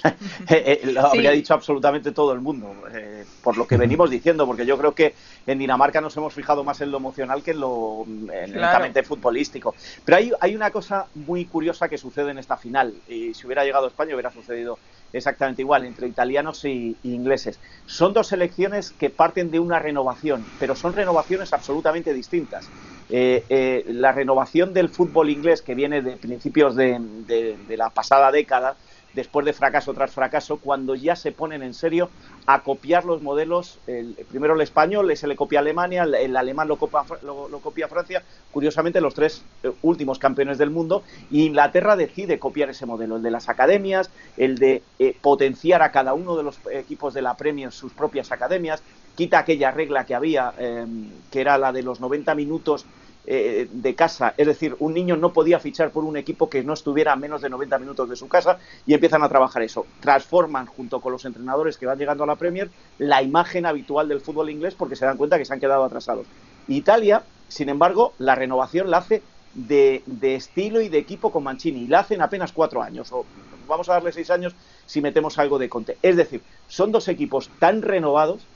Eh, 0.04 0.80
eh, 0.82 0.92
lo 0.92 1.06
habría 1.06 1.30
dicho 1.30 1.54
absolutamente 1.54 2.12
todo 2.12 2.32
el 2.32 2.40
mundo, 2.40 2.74
eh, 2.92 3.24
por 3.42 3.56
lo 3.56 3.66
que 3.66 3.76
venimos 3.76 4.10
diciendo, 4.10 4.46
porque 4.46 4.66
yo 4.66 4.76
creo 4.78 4.94
que 4.94 5.14
en 5.46 5.58
Dinamarca 5.58 6.00
nos 6.00 6.16
hemos 6.16 6.34
fijado 6.34 6.62
más 6.64 6.80
en 6.80 6.90
lo 6.90 6.98
emocional 6.98 7.42
que 7.42 7.52
en 7.52 7.60
lo 7.60 8.06
en 8.06 9.04
futbolístico. 9.04 9.74
Pero 10.04 10.18
hay, 10.18 10.32
hay 10.40 10.54
una 10.54 10.70
cosa 10.70 11.06
muy 11.14 11.46
curiosa 11.46 11.88
que 11.88 11.98
sucede 11.98 12.30
en 12.30 12.38
esta 12.38 12.56
final, 12.56 12.94
y 13.08 13.34
si 13.34 13.46
hubiera 13.46 13.64
llegado 13.64 13.86
a 13.86 13.88
España 13.88 14.14
hubiera 14.14 14.30
sucedido 14.30 14.78
exactamente 15.12 15.62
igual, 15.62 15.84
entre 15.84 16.06
italianos 16.06 16.64
y, 16.64 16.96
ingleses. 17.02 17.58
Son 17.86 18.12
dos 18.12 18.28
selecciones 18.28 18.90
que 18.90 19.10
parten 19.10 19.50
de 19.50 19.58
una 19.58 19.78
renovación, 19.78 20.44
pero 20.58 20.74
son 20.74 20.92
renovaciones 20.92 21.52
absolutamente 21.52 22.12
distintas. 22.12 22.68
la 23.08 24.12
renovación 24.12 24.74
del 24.74 24.88
fútbol 24.88 25.30
inglés 25.30 25.62
que 25.62 25.74
viene 25.74 26.02
de 26.02 26.16
principios 26.16 26.76
de 26.76 27.56
la 27.76 27.90
pasada 27.90 28.30
década, 28.30 28.76
después 29.16 29.46
de 29.46 29.54
fracaso 29.54 29.94
tras 29.94 30.12
fracaso, 30.12 30.58
cuando 30.58 30.94
ya 30.94 31.16
se 31.16 31.32
ponen 31.32 31.62
en 31.62 31.74
serio 31.74 32.10
a 32.44 32.62
copiar 32.62 33.04
los 33.04 33.22
modelos, 33.22 33.78
el, 33.86 34.14
primero 34.28 34.54
el 34.54 34.60
español, 34.60 35.10
se 35.16 35.26
le 35.26 35.34
copia 35.34 35.60
Alemania, 35.60 36.04
el, 36.04 36.36
alemán 36.36 36.68
lo, 36.68 36.78
lo, 37.22 37.58
copia 37.60 37.88
Francia, 37.88 38.22
curiosamente 38.52 39.00
los 39.00 39.14
tres 39.14 39.42
eh, 39.62 39.72
últimos 39.82 40.18
campeones 40.18 40.58
del 40.58 40.70
mundo, 40.70 41.02
y 41.30 41.46
Inglaterra 41.46 41.96
decide 41.96 42.38
copiar 42.38 42.68
ese 42.68 42.84
modelo, 42.84 43.16
el 43.16 43.22
de 43.22 43.30
las 43.30 43.48
academias, 43.48 44.10
el 44.36 44.58
de 44.58 44.82
eh, 44.98 45.16
potenciar 45.20 45.80
a 45.80 45.90
cada 45.90 46.12
uno 46.12 46.36
de 46.36 46.42
los 46.42 46.60
equipos 46.70 47.14
de 47.14 47.22
la 47.22 47.36
Premier 47.36 47.72
sus 47.72 47.92
propias 47.94 48.30
academias, 48.30 48.82
quita 49.16 49.38
aquella 49.38 49.70
regla 49.70 50.04
que 50.04 50.14
había, 50.14 50.52
em, 50.58 51.08
que 51.32 51.40
era 51.40 51.56
la 51.56 51.72
de 51.72 51.82
los 51.82 52.00
90 52.00 52.34
minutos 52.34 52.84
eh, 53.26 53.68
de 53.70 53.94
casa. 53.94 54.34
Es 54.36 54.46
decir, 54.46 54.76
un 54.78 54.94
niño 54.94 55.16
no 55.16 55.32
podía 55.32 55.58
fichar 55.58 55.90
por 55.90 56.04
un 56.04 56.16
equipo 56.16 56.48
que 56.48 56.62
no 56.62 56.74
estuviera 56.74 57.12
a 57.12 57.16
menos 57.16 57.42
de 57.42 57.50
90 57.50 57.78
minutos 57.78 58.08
de 58.08 58.16
su 58.16 58.28
casa 58.28 58.58
y 58.86 58.94
empiezan 58.94 59.22
a 59.22 59.28
trabajar 59.28 59.62
eso. 59.62 59.84
Transforman, 60.00 60.66
junto 60.66 61.00
con 61.00 61.12
los 61.12 61.24
entrenadores 61.24 61.76
que 61.76 61.86
van 61.86 61.98
llegando 61.98 62.24
a 62.24 62.26
la 62.28 62.36
Premier, 62.36 62.70
la 62.98 63.22
imagen 63.22 63.66
habitual 63.66 64.08
del 64.08 64.20
fútbol 64.20 64.50
inglés 64.50 64.74
porque 64.74 64.96
se 64.96 65.04
dan 65.04 65.16
cuenta 65.16 65.38
que 65.38 65.44
se 65.44 65.52
han 65.52 65.60
quedado 65.60 65.84
atrasados. 65.84 66.26
Italia, 66.68 67.24
sin 67.48 67.68
embargo, 67.68 68.12
la 68.18 68.34
renovación 68.34 68.90
la 68.90 68.98
hace 68.98 69.22
de, 69.54 70.02
estilo 70.20 70.80
y 70.80 70.88
de 70.88 70.98
equipo 70.98 71.32
con 71.32 71.42
Mancini 71.42 71.80
y 71.80 71.88
la 71.88 72.00
hacen 72.00 72.22
apenas 72.22 72.52
cuatro 72.52 72.82
años. 72.82 73.10
O 73.12 73.24
vamos 73.66 73.88
a 73.88 73.94
darle 73.94 74.12
seis 74.12 74.30
años 74.30 74.54
si 74.86 75.00
metemos 75.00 75.38
algo 75.38 75.58
de 75.58 75.68
Conte. 75.68 75.98
Es 76.02 76.16
decir, 76.16 76.42
son 76.68 76.92
dos 76.92 77.08
equipos 77.08 77.50
tan 77.58 77.82
renovados 77.82 78.46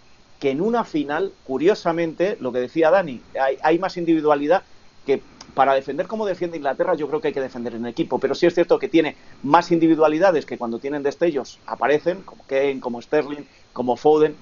que 0.40 0.50
en 0.50 0.62
una 0.62 0.84
final, 0.84 1.32
curiosamente, 1.46 2.38
lo 2.40 2.50
que 2.50 2.60
decía 2.60 2.90
Dani, 2.90 3.20
hay, 3.62 3.78
más 3.78 3.98
individualidad 3.98 4.62
que 5.04 5.22
para 5.54 5.74
defender 5.74 6.06
como 6.06 6.26
defiende 6.26 6.56
Inglaterra, 6.56 6.94
yo 6.94 7.08
creo 7.08 7.20
que 7.20 7.28
hay 7.28 7.34
que 7.34 7.42
defender 7.42 7.74
en 7.74 7.84
equipo, 7.84 8.18
pero 8.18 8.34
sí 8.34 8.46
es 8.46 8.54
cierto 8.54 8.78
que 8.78 8.88
tiene 8.88 9.16
más 9.42 9.70
individualidades 9.70 10.46
que 10.46 10.56
cuando 10.56 10.78
tienen 10.78 11.02
destellos 11.02 11.58
aparecen, 11.66 12.22
como 12.22 12.42
Kane, 12.44 12.80
como 12.80 13.02
Sterling, 13.02 13.44
como 13.74 13.96
Foden, 13.96 14.34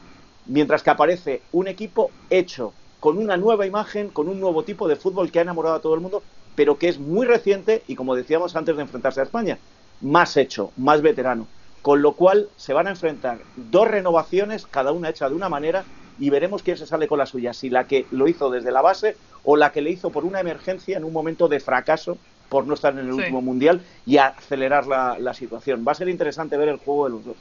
mientras 0.47 0.85
que 0.85 0.91
aparece 0.91 1.43
un 1.51 1.67
equipo 1.67 2.11
hecho 2.31 2.73
con 3.01 3.19
una 3.19 3.37
nueva 3.37 3.67
imagen, 3.67 4.09
con 4.09 4.29
un 4.29 4.39
nuevo 4.39 4.63
tipo 4.63 4.87
de 4.87 4.97
fútbol 4.97 5.33
que 5.33 5.41
ha 5.41 5.43
enamorado 5.43 5.77
a 5.77 5.81
todo 5.81 5.95
el 5.95 6.01
mundo, 6.01 6.23
pero 6.55 6.79
que 6.79 6.89
es 6.89 6.99
muy 6.99 7.27
reciente 7.27 7.83
y, 7.89 7.97
como 7.97 8.15
decíamos 8.15 8.55
antes 8.55 8.77
de 8.77 8.83
enfrentarse 8.83 9.21
a 9.21 9.25
España, 9.25 9.59
más 10.01 10.37
hecho, 10.37 10.71
más 10.77 11.03
veterano. 11.03 11.47
Con 11.83 12.03
lo 12.03 12.13
cual 12.13 12.49
se 12.57 12.73
van 12.73 12.87
a 12.87 12.91
enfrentar 12.91 13.39
dos 13.57 13.89
renovaciones, 13.89 14.67
cada 14.67 14.93
una 14.93 15.11
hecha 15.11 15.29
de 15.29 15.35
una 15.35 15.49
manera, 15.49 15.85
y 16.19 16.31
veremos 16.31 16.63
quién 16.63 16.77
se 16.77 16.87
sale 16.87 17.07
con 17.07 17.19
la 17.19 17.27
suya, 17.27 17.53
si 17.53 17.71
la 17.71 17.87
que 17.87 18.07
lo 18.11 18.29
hizo 18.29 18.51
desde 18.51 18.73
la 18.73 18.83
base 18.83 19.17
o 19.45 19.57
la 19.57 19.73
que 19.73 19.83
le 19.83 19.91
hizo 19.91 20.11
por 20.11 20.25
una 20.25 20.41
emergencia 20.41 20.97
en 20.97 21.05
un 21.05 21.13
momento 21.13 21.49
de 21.49 21.61
fracaso 21.61 22.19
por 22.49 22.67
no 22.67 22.75
estar 22.75 22.93
en 22.95 23.01
el 23.01 23.13
último 23.13 23.41
mundial 23.41 23.83
y 24.07 24.17
acelerar 24.17 24.87
la, 24.87 25.35
situación. 25.35 25.85
Va 25.87 25.93
a 25.93 25.95
ser 25.95 26.09
interesante 26.09 26.57
ver 26.57 26.69
el 26.69 26.79
juego 26.79 27.05
de 27.05 27.11
los 27.11 27.25
dos 27.25 27.37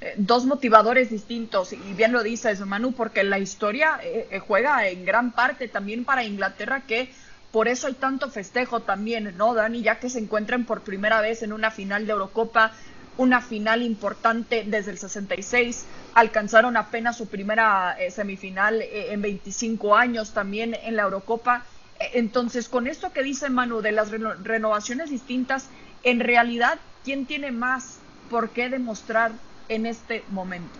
eh, 0.00 0.14
dos 0.16 0.44
motivadores 0.44 1.10
distintos, 1.10 1.72
y 1.72 1.94
bien 1.96 2.12
lo 2.12 2.22
dices, 2.22 2.60
Manu, 2.60 2.92
porque 2.92 3.24
la 3.24 3.40
historia 3.40 3.98
eh, 4.02 4.40
juega 4.46 4.86
en 4.86 5.04
gran 5.04 5.32
parte 5.32 5.66
también 5.66 6.04
para 6.04 6.22
Inglaterra, 6.22 6.82
que 6.86 7.10
por 7.50 7.66
eso 7.66 7.86
hay 7.86 7.94
tanto 7.94 8.30
festejo 8.30 8.80
también, 8.80 9.34
¿no, 9.36 9.54
Dani? 9.54 9.82
Ya 9.82 9.98
que 9.98 10.10
se 10.10 10.20
encuentran 10.20 10.64
por 10.64 10.82
primera 10.82 11.20
vez 11.20 11.42
en 11.42 11.52
una 11.52 11.70
final 11.70 12.06
de 12.06 12.12
Eurocopa, 12.12 12.72
una 13.18 13.42
final 13.42 13.82
importante 13.82 14.64
desde 14.66 14.92
el 14.92 14.98
66, 14.98 15.84
alcanzaron 16.14 16.76
apenas 16.76 17.16
su 17.16 17.26
primera 17.26 17.96
eh, 17.98 18.10
semifinal 18.10 18.80
eh, 18.80 19.12
en 19.12 19.20
25 19.20 19.96
años 19.96 20.32
también 20.32 20.76
en 20.82 20.96
la 20.96 21.02
Eurocopa. 21.02 21.64
E, 22.00 22.18
entonces, 22.18 22.68
con 22.68 22.86
esto 22.86 23.12
que 23.12 23.22
dice 23.22 23.50
Manu 23.50 23.82
de 23.82 23.92
las 23.92 24.10
renovaciones 24.10 25.10
distintas, 25.10 25.68
en 26.04 26.20
realidad, 26.20 26.78
¿quién 27.04 27.26
tiene 27.26 27.50
más 27.50 27.98
por 28.30 28.50
qué 28.50 28.68
demostrar 28.70 29.32
en 29.68 29.86
este 29.86 30.24
momento? 30.30 30.78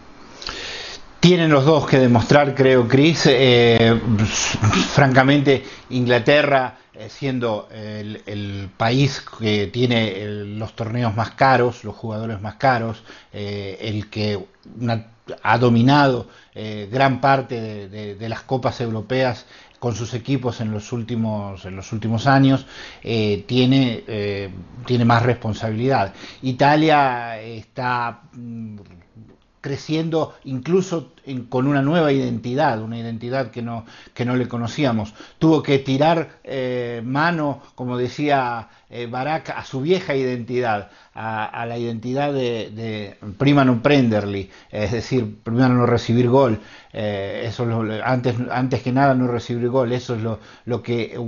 Tienen 1.21 1.51
los 1.51 1.65
dos 1.65 1.87
que 1.87 1.99
demostrar, 1.99 2.55
creo, 2.55 2.87
Chris. 2.87 3.27
Eh, 3.27 4.01
francamente, 4.95 5.65
Inglaterra, 5.91 6.79
eh, 6.79 6.88
siendo 7.09 7.69
el, 7.73 8.71
país 8.77 9.23
que 9.39 9.67
tiene 9.69 10.25
los 10.45 10.75
torneos 10.75 11.15
más 11.15 11.31
caros, 11.33 11.85
los 11.85 11.95
jugadores 11.95 12.41
más 12.41 12.55
caros, 12.55 13.03
eh, 13.33 13.79
el 13.81 14.09
que 14.11 14.47
ha 15.43 15.59
dominado 15.59 16.29
gran 16.91 17.21
parte 17.21 17.89
de, 17.89 18.29
las 18.29 18.43
copas 18.43 18.81
europeas 18.81 19.47
con 19.79 19.95
sus 19.95 20.15
equipos 20.15 20.61
en 20.61 20.73
los 20.73 20.93
últimos, 20.93 21.65
en 21.65 21.77
los 21.77 21.93
últimos 21.93 22.27
años, 22.27 22.67
tiene, 23.03 24.51
tiene 24.87 25.05
más 25.05 25.23
responsabilidad. 25.23 26.15
Italia 26.43 27.41
está 27.41 28.23
mm, 28.33 28.79
creciendo 29.69 30.35
incluso 30.45 31.13
con 31.51 31.67
una 31.67 31.83
nueva 31.83 32.11
identidad, 32.11 32.81
una 32.81 32.99
identidad 32.99 33.51
que 33.51 33.61
no, 33.61 33.85
que 34.15 34.25
no 34.25 34.35
le 34.35 34.49
conocíamos. 34.49 35.13
Tuvo 35.39 35.63
que 35.63 35.79
tirar 35.79 36.41
eh, 36.43 37.03
mano, 37.05 37.61
como 37.75 37.99
decía 37.99 38.71
eh, 38.89 39.07
Barak, 39.07 39.51
a 39.51 39.63
su 39.67 39.83
vieja 39.83 40.15
identidad, 40.15 40.91
a, 41.21 41.67
la 41.67 41.77
identidad 41.77 42.33
de, 42.33 43.17
prima 43.39 43.65
no 43.65 43.83
prenderli, 43.83 44.49
es 44.71 44.93
decir, 44.93 45.39
primero 45.43 45.71
no 45.71 45.85
recibir 45.85 46.29
gol, 46.29 46.61
eh, 46.93 47.45
eso 47.47 47.67
antes, 48.05 48.37
antes 48.53 48.83
que 48.83 48.93
nada 48.93 49.15
no 49.15 49.27
recibir 49.27 49.69
gol, 49.69 49.93
eso 49.93 50.15
es 50.15 50.23
lo, 50.23 50.39
lo 50.65 50.81
que 50.81 51.19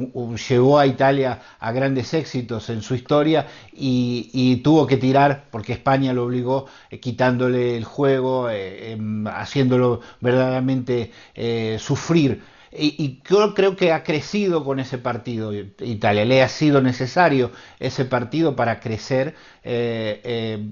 llevó 0.48 0.78
a 0.78 0.86
Italia 0.86 1.40
a 1.58 1.72
grandes 1.72 2.14
éxitos 2.14 2.70
en 2.70 2.82
su 2.82 2.94
historia 2.94 3.48
y, 3.72 4.60
tuvo 4.62 4.86
que 4.86 4.96
tirar, 4.96 5.46
porque 5.50 5.72
España 5.72 6.12
lo 6.12 6.24
obligó, 6.24 6.66
quitándole 7.00 7.76
el 7.76 7.84
juego, 7.84 8.48
em, 8.48 9.26
haciéndolo 9.26 10.00
verdaderamente 10.20 11.10
eh, 11.34 11.78
sufrir. 11.80 12.42
Y, 12.72 13.20
yo 13.28 13.52
creo 13.54 13.74
que 13.74 13.92
ha 13.92 14.04
crecido 14.04 14.64
con 14.64 14.78
ese 14.78 14.98
partido 14.98 15.52
Italia. 15.52 16.24
Le 16.24 16.42
ha 16.42 16.48
sido 16.48 16.80
necesario 16.80 17.50
ese 17.80 18.04
partido 18.04 18.54
para 18.54 18.78
crecer 18.78 19.34
eh, 19.64 20.20
eh, 20.22 20.66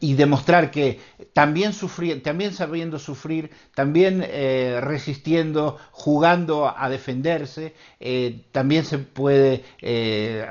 y 0.00 0.14
demostrar 0.14 0.70
que 0.70 0.98
también, 1.34 1.74
sufrir, 1.74 2.22
también 2.22 2.54
sabiendo 2.54 2.98
sufrir, 2.98 3.50
también 3.74 4.20
resistiendo, 4.80 5.78
jugando 5.90 6.72
a 6.74 6.88
defenderse, 6.88 7.74
también 8.52 8.84
se 8.84 8.98
puede 8.98 9.64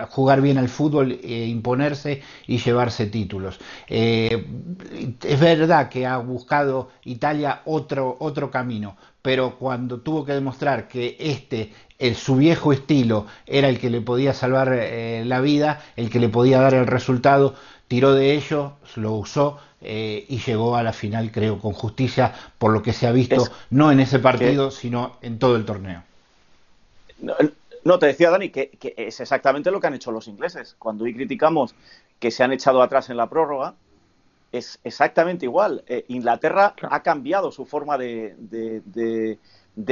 jugar 0.10 0.42
bien 0.42 0.58
al 0.58 0.70
fútbol, 0.70 1.12
imponerse 1.24 2.22
y 2.48 2.60
llevarse 2.60 3.08
títulos. 3.08 3.60
es 3.88 5.40
verdad 5.40 5.90
que 5.90 6.06
ha 6.06 6.18
buscado 6.18 6.90
Italia 7.04 7.62
otro, 7.66 8.16
otro 8.20 8.52
camino, 8.52 8.98
pero 9.26 9.56
cuando 9.58 10.02
tuvo 10.02 10.24
que 10.24 10.34
demostrar 10.34 10.88
que 10.88 11.18
este, 11.18 11.74
el, 11.98 12.16
su 12.16 12.36
viejo 12.36 12.72
estilo, 12.72 13.26
era 13.48 13.70
el 13.70 13.80
que 13.80 13.90
le 13.90 14.00
podía 14.00 14.36
salvar 14.36 14.72
eh, 14.72 15.24
la 15.26 15.42
vida, 15.42 15.82
el 15.96 16.12
que 16.12 16.20
le 16.20 16.30
podía 16.30 16.62
dar 16.62 16.76
el 16.76 16.86
resultado, 16.86 17.56
tiró 17.88 18.14
de 18.14 18.36
ello, 18.36 18.74
lo 18.98 19.14
usó 19.14 19.58
eh, 19.82 20.28
y 20.30 20.38
llegó 20.38 20.76
a 20.76 20.84
la 20.84 20.94
final, 20.94 21.32
creo, 21.32 21.58
con 21.58 21.74
justicia, 21.74 22.36
por 22.60 22.72
lo 22.72 22.84
que 22.84 22.94
se 22.94 23.08
ha 23.08 23.12
visto, 23.12 23.48
no 23.72 23.92
en 23.92 24.00
ese 24.00 24.20
partido, 24.20 24.70
sino 24.70 25.18
en 25.24 25.40
todo 25.40 25.56
el 25.56 25.66
torneo. 25.66 26.04
No, 27.84 27.98
te 27.98 28.06
decía 28.06 28.30
Dani 28.30 28.50
que, 28.50 28.70
que, 28.70 28.94
es 28.96 29.20
exactamente 29.22 29.72
lo 29.72 29.80
que 29.80 29.88
han 29.88 29.96
hecho 29.96 30.12
los 30.12 30.28
ingleses. 30.28 30.76
Cuando 30.78 31.06
hoy 31.06 31.16
criticamos 31.16 31.74
que 32.20 32.30
se 32.30 32.44
han 32.44 32.54
echado 32.54 32.84
atrás 32.84 33.10
en 33.10 33.18
la 33.18 33.28
prórroga, 33.28 33.74
es 34.58 34.80
exactamente 34.84 35.46
igual. 35.46 35.84
Eh, 35.88 36.06
Inglaterra 36.10 36.76
ha 36.90 37.04
cambiado 37.04 37.52
su 37.52 37.66
forma 37.66 37.98
de, 37.98 38.36
de, 38.40 39.40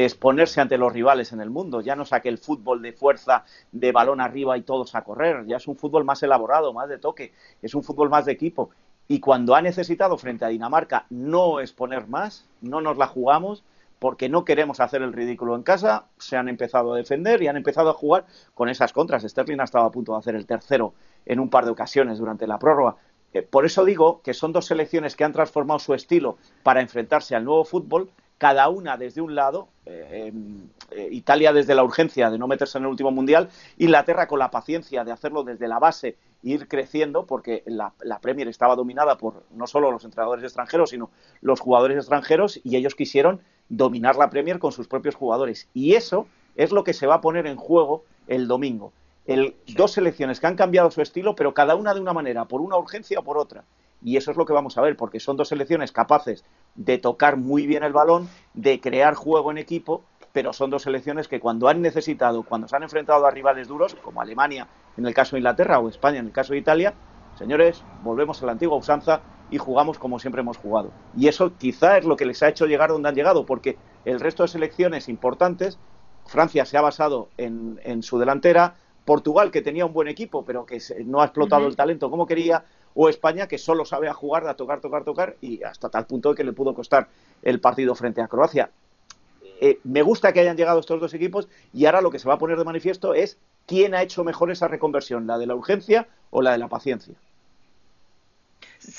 exponerse 0.03 0.61
ante 0.61 0.77
los 0.77 0.91
rivales 0.93 1.31
en 1.33 1.41
el 1.41 1.49
mundo. 1.49 1.81
Ya 1.81 1.95
no 1.95 2.03
es 2.03 2.13
aquel 2.13 2.37
fútbol 2.37 2.81
de 2.81 2.93
fuerza, 2.93 3.43
de 3.71 3.91
balón 3.91 4.21
arriba 4.21 4.57
y 4.57 4.61
todos 4.61 4.95
a 4.95 5.03
correr. 5.03 5.45
Ya 5.45 5.57
es 5.57 5.67
un 5.67 5.75
fútbol 5.75 6.05
más 6.05 6.23
elaborado, 6.23 6.73
más 6.73 6.89
de 6.89 6.97
toque. 6.97 7.33
Es 7.61 7.75
un 7.75 7.83
fútbol 7.83 8.09
más 8.09 8.25
de 8.25 8.31
equipo. 8.31 8.69
Y 9.07 9.19
cuando 9.19 9.55
ha 9.55 9.61
necesitado 9.61 10.17
frente 10.17 10.45
a 10.45 10.49
Dinamarca 10.49 11.05
no 11.09 11.59
exponer 11.59 12.07
más, 12.07 12.47
no 12.61 12.79
nos 12.81 12.97
la 12.97 13.07
jugamos 13.07 13.63
porque 14.03 14.27
no 14.27 14.43
queremos 14.43 14.81
hacer 14.81 15.01
el 15.01 15.13
ridículo 15.13 15.55
en 15.55 15.63
casa, 15.63 16.07
se 16.17 16.35
han 16.35 16.49
empezado 16.49 16.93
a 16.93 16.97
defender 16.97 17.41
y 17.41 17.47
han 17.47 17.55
empezado 17.55 17.89
a 17.89 17.93
jugar 17.93 18.25
con 18.53 18.67
esas 18.67 18.91
contras. 18.91 19.23
Sterling 19.23 19.61
ha 19.61 19.63
estado 19.63 19.85
a 19.85 19.91
punto 19.91 20.11
de 20.11 20.17
hacer 20.17 20.35
el 20.35 20.45
tercero 20.45 20.93
en 21.25 21.39
un 21.39 21.49
par 21.49 21.63
de 21.63 21.71
ocasiones 21.71 22.17
durante 22.17 22.45
la 22.45 22.59
prórroga. 22.59 22.97
Eh, 23.33 23.41
por 23.41 23.65
eso 23.65 23.83
digo 23.83 24.21
que 24.21 24.33
son 24.33 24.53
dos 24.53 24.65
selecciones 24.65 25.15
que 25.15 25.23
han 25.23 25.33
transformado 25.33 25.79
su 25.79 25.93
estilo 25.93 26.37
para 26.61 26.81
enfrentarse 26.81 27.35
al 27.35 27.43
nuevo 27.43 27.65
fútbol, 27.65 28.09
cada 28.37 28.67
una 28.69 28.97
desde 28.97 29.21
un 29.21 29.35
lado, 29.35 29.69
eh, 29.85 30.27
em, 30.27 30.67
eh, 30.91 31.07
Italia 31.11 31.53
desde 31.53 31.75
la 31.75 31.83
urgencia 31.83 32.29
de 32.29 32.37
no 32.37 32.47
meterse 32.47 32.77
en 32.77 32.83
el 32.83 32.89
último 32.89 33.11
mundial, 33.11 33.49
Inglaterra 33.77 34.27
con 34.27 34.39
la 34.39 34.51
paciencia 34.51 35.03
de 35.03 35.11
hacerlo 35.11 35.43
desde 35.43 35.67
la 35.67 35.79
base 35.79 36.17
e 36.43 36.49
ir 36.49 36.67
creciendo, 36.67 37.25
porque 37.25 37.63
la, 37.65 37.93
la, 38.01 38.19
Premier 38.19 38.47
estaba 38.47 38.75
dominada 38.75 39.17
por 39.17 39.45
no 39.51 39.65
solo 39.65 39.91
los 39.91 40.03
entrenadores 40.03 40.43
extranjeros, 40.43 40.89
sino 40.89 41.09
los 41.41 41.59
jugadores 41.59 41.97
extranjeros, 41.97 42.59
y 42.63 42.75
ellos 42.75 42.95
quisieron 42.95 43.41
dominar 43.69 44.17
la 44.17 44.29
Premier 44.29 44.59
con 44.59 44.71
sus 44.71 44.87
propios 44.87 45.15
jugadores. 45.15 45.69
Y 45.73 45.93
eso 45.93 46.27
es 46.55 46.71
lo 46.71 46.83
que 46.83 46.93
se 46.93 47.07
va 47.07 47.15
a 47.15 47.21
poner 47.21 47.47
en 47.47 47.55
juego 47.55 48.03
el 48.27 48.47
domingo 48.47 48.91
el, 49.25 49.55
dos 49.67 49.91
selecciones 49.93 50.39
que 50.39 50.47
han 50.47 50.55
cambiado 50.55 50.91
su 50.91 51.01
estilo, 51.01 51.35
pero 51.35 51.53
cada 51.53 51.75
una 51.75 51.93
de 51.93 52.01
una 52.01 52.13
manera, 52.13 52.45
por 52.45 52.61
una 52.61 52.77
urgencia 52.77 53.19
o 53.19 53.23
por 53.23 53.37
otra. 53.37 53.63
Y 54.03 54.17
eso 54.17 54.31
es 54.31 54.37
lo 54.37 54.45
que 54.45 54.53
vamos 54.53 54.77
a 54.77 54.81
ver, 54.81 54.97
porque 54.97 55.19
son 55.19 55.37
dos 55.37 55.47
selecciones 55.47 55.91
capaces 55.91 56.43
de 56.75 56.97
tocar 56.97 57.37
muy 57.37 57.65
bien 57.65 57.83
el 57.83 57.93
balón, 57.93 58.27
de 58.53 58.81
crear 58.81 59.13
juego 59.13 59.51
en 59.51 59.57
equipo, 59.57 60.03
pero 60.33 60.51
son 60.51 60.71
dos 60.71 60.81
selecciones 60.81 61.27
que 61.27 61.39
cuando 61.39 61.69
han 61.69 61.81
necesitado, 61.81 62.43
cuando 62.43 62.67
se 62.67 62.75
han 62.75 62.83
enfrentado 62.83 63.25
a 63.25 63.31
rivales 63.31 63.67
duros, 63.67 63.95
como 63.95 64.21
Alemania 64.21 64.67
en 64.97 65.05
el 65.05 65.13
caso 65.13 65.35
de 65.35 65.39
Inglaterra 65.39 65.79
o 65.79 65.87
España 65.87 66.19
en 66.19 66.25
el 66.25 66.31
caso 66.31 66.53
de 66.53 66.59
Italia, 66.59 66.93
señores, 67.37 67.83
volvemos 68.03 68.41
a 68.41 68.45
la 68.47 68.51
antigua 68.51 68.75
usanza 68.75 69.21
y 69.49 69.57
jugamos 69.57 69.99
como 69.99 70.19
siempre 70.19 70.41
hemos 70.41 70.57
jugado. 70.57 70.91
Y 71.15 71.27
eso 71.27 71.53
quizá 71.57 71.97
es 71.97 72.05
lo 72.05 72.17
que 72.17 72.25
les 72.25 72.41
ha 72.43 72.49
hecho 72.49 72.65
llegar 72.65 72.89
donde 72.89 73.09
han 73.09 73.15
llegado, 73.15 73.45
porque 73.45 73.77
el 74.03 74.19
resto 74.19 74.43
de 74.43 74.49
selecciones 74.49 75.07
importantes, 75.07 75.77
Francia 76.25 76.65
se 76.65 76.77
ha 76.77 76.81
basado 76.81 77.29
en, 77.37 77.79
en 77.83 78.01
su 78.01 78.17
delantera, 78.17 78.75
Portugal, 79.05 79.51
que 79.51 79.61
tenía 79.61 79.85
un 79.85 79.93
buen 79.93 80.07
equipo, 80.07 80.45
pero 80.45 80.65
que 80.65 80.79
no 81.05 81.21
ha 81.21 81.25
explotado 81.25 81.67
el 81.67 81.75
talento 81.75 82.09
como 82.09 82.25
quería, 82.25 82.63
o 82.95 83.09
España, 83.09 83.47
que 83.47 83.57
solo 83.57 83.85
sabe 83.85 84.07
a 84.07 84.13
jugar, 84.13 84.47
a 84.47 84.55
tocar, 84.55 84.79
tocar, 84.79 85.03
tocar, 85.03 85.35
y 85.41 85.63
hasta 85.63 85.89
tal 85.89 86.05
punto 86.05 86.29
de 86.29 86.35
que 86.35 86.43
le 86.43 86.53
pudo 86.53 86.73
costar 86.73 87.07
el 87.41 87.59
partido 87.59 87.95
frente 87.95 88.21
a 88.21 88.27
Croacia. 88.27 88.71
Eh, 89.59 89.79
me 89.83 90.01
gusta 90.01 90.33
que 90.33 90.39
hayan 90.39 90.57
llegado 90.57 90.79
estos 90.79 90.99
dos 90.99 91.13
equipos 91.13 91.47
y 91.73 91.85
ahora 91.85 92.01
lo 92.01 92.11
que 92.11 92.19
se 92.19 92.27
va 92.27 92.33
a 92.35 92.37
poner 92.37 92.57
de 92.57 92.65
manifiesto 92.65 93.13
es 93.13 93.37
quién 93.65 93.95
ha 93.95 94.01
hecho 94.01 94.23
mejor 94.23 94.51
esa 94.51 94.67
reconversión, 94.67 95.27
la 95.27 95.37
de 95.37 95.47
la 95.47 95.55
urgencia 95.55 96.07
o 96.31 96.41
la 96.41 96.51
de 96.51 96.57
la 96.57 96.67
paciencia. 96.67 97.15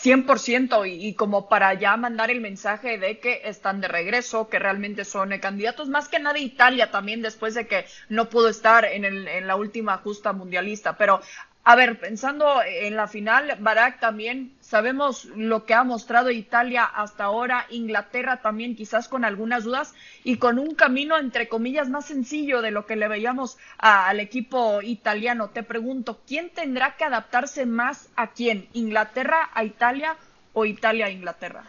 100% 0.05 0.87
y, 0.87 1.09
y, 1.09 1.15
como 1.15 1.49
para 1.49 1.73
ya 1.73 1.97
mandar 1.97 2.31
el 2.31 2.43
mensaje 2.43 2.99
de 2.99 3.19
que 3.21 3.41
están 3.45 3.81
de 3.81 3.89
regreso, 3.89 4.51
que 4.51 4.59
realmente 4.59 5.07
son 5.07 5.37
candidatos, 5.39 5.89
más 5.89 6.09
que 6.09 6.19
nada 6.19 6.39
Italia 6.39 6.91
también 6.91 7.23
después 7.23 7.55
de 7.55 7.67
que 7.67 7.87
no 8.11 8.29
pudo 8.29 8.49
estar 8.51 8.85
en, 8.85 9.07
el, 9.07 9.27
en 9.27 9.47
la 9.47 9.57
última 9.57 9.97
justa 9.99 10.35
mundialista. 10.35 10.99
Pero 10.99 11.23
a 11.67 11.77
ver, 11.77 11.99
pensando 11.99 12.63
en 12.63 12.95
la 12.95 13.09
final, 13.09 13.57
Barak 13.59 13.99
también 13.99 14.55
sabemos 14.61 15.25
lo 15.35 15.65
que 15.65 15.73
ha 15.73 15.83
mostrado 15.83 16.31
Italia 16.31 16.85
hasta 16.85 17.25
ahora, 17.25 17.65
Inglaterra 17.71 18.43
también 18.43 18.77
quizás 18.77 19.09
con 19.09 19.25
algunas 19.25 19.65
dudas 19.65 19.95
y 20.25 20.37
con 20.37 20.59
un 20.59 20.75
camino 20.75 21.17
entre 21.17 21.49
comillas 21.49 21.89
más 21.89 22.05
sencillo 22.05 22.61
de 22.61 22.71
lo 22.71 22.85
que 22.85 22.97
le 22.97 23.09
veíamos 23.09 23.57
al 23.79 24.21
equipo 24.21 24.83
italiano. 24.83 25.49
Te 25.49 25.63
pregunto, 25.63 26.21
¿quién 26.27 26.51
tendrá 26.51 26.97
que 26.97 27.05
adaptarse 27.05 27.65
más 27.65 28.11
a 28.15 28.33
quién? 28.33 28.69
¿Inglaterra 28.75 29.49
a 29.55 29.65
Italia 29.65 30.17
o 30.53 30.67
Italia 30.67 31.07
a 31.07 31.11
Inglaterra? 31.11 31.65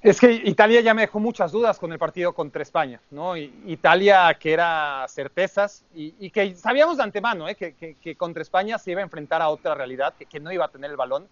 Es 0.00 0.20
que 0.20 0.30
Italia 0.32 0.80
ya 0.80 0.94
me 0.94 1.02
dejó 1.02 1.18
muchas 1.18 1.50
dudas 1.50 1.78
con 1.78 1.92
el 1.92 1.98
partido 1.98 2.32
contra 2.32 2.62
España, 2.62 3.00
¿no? 3.10 3.36
Italia 3.36 4.36
que 4.38 4.52
era 4.52 5.04
certezas 5.08 5.84
y, 5.92 6.30
que 6.30 6.54
sabíamos 6.54 6.98
de 6.98 7.02
antemano 7.02 7.48
¿eh? 7.48 7.56
que, 7.56 8.16
contra 8.16 8.42
España 8.42 8.78
se 8.78 8.92
iba 8.92 9.00
a 9.00 9.04
enfrentar 9.04 9.42
a 9.42 9.48
otra 9.48 9.74
realidad, 9.74 10.14
que, 10.14 10.38
no 10.38 10.52
iba 10.52 10.66
a 10.66 10.68
tener 10.68 10.92
el 10.92 10.96
balón, 10.96 11.26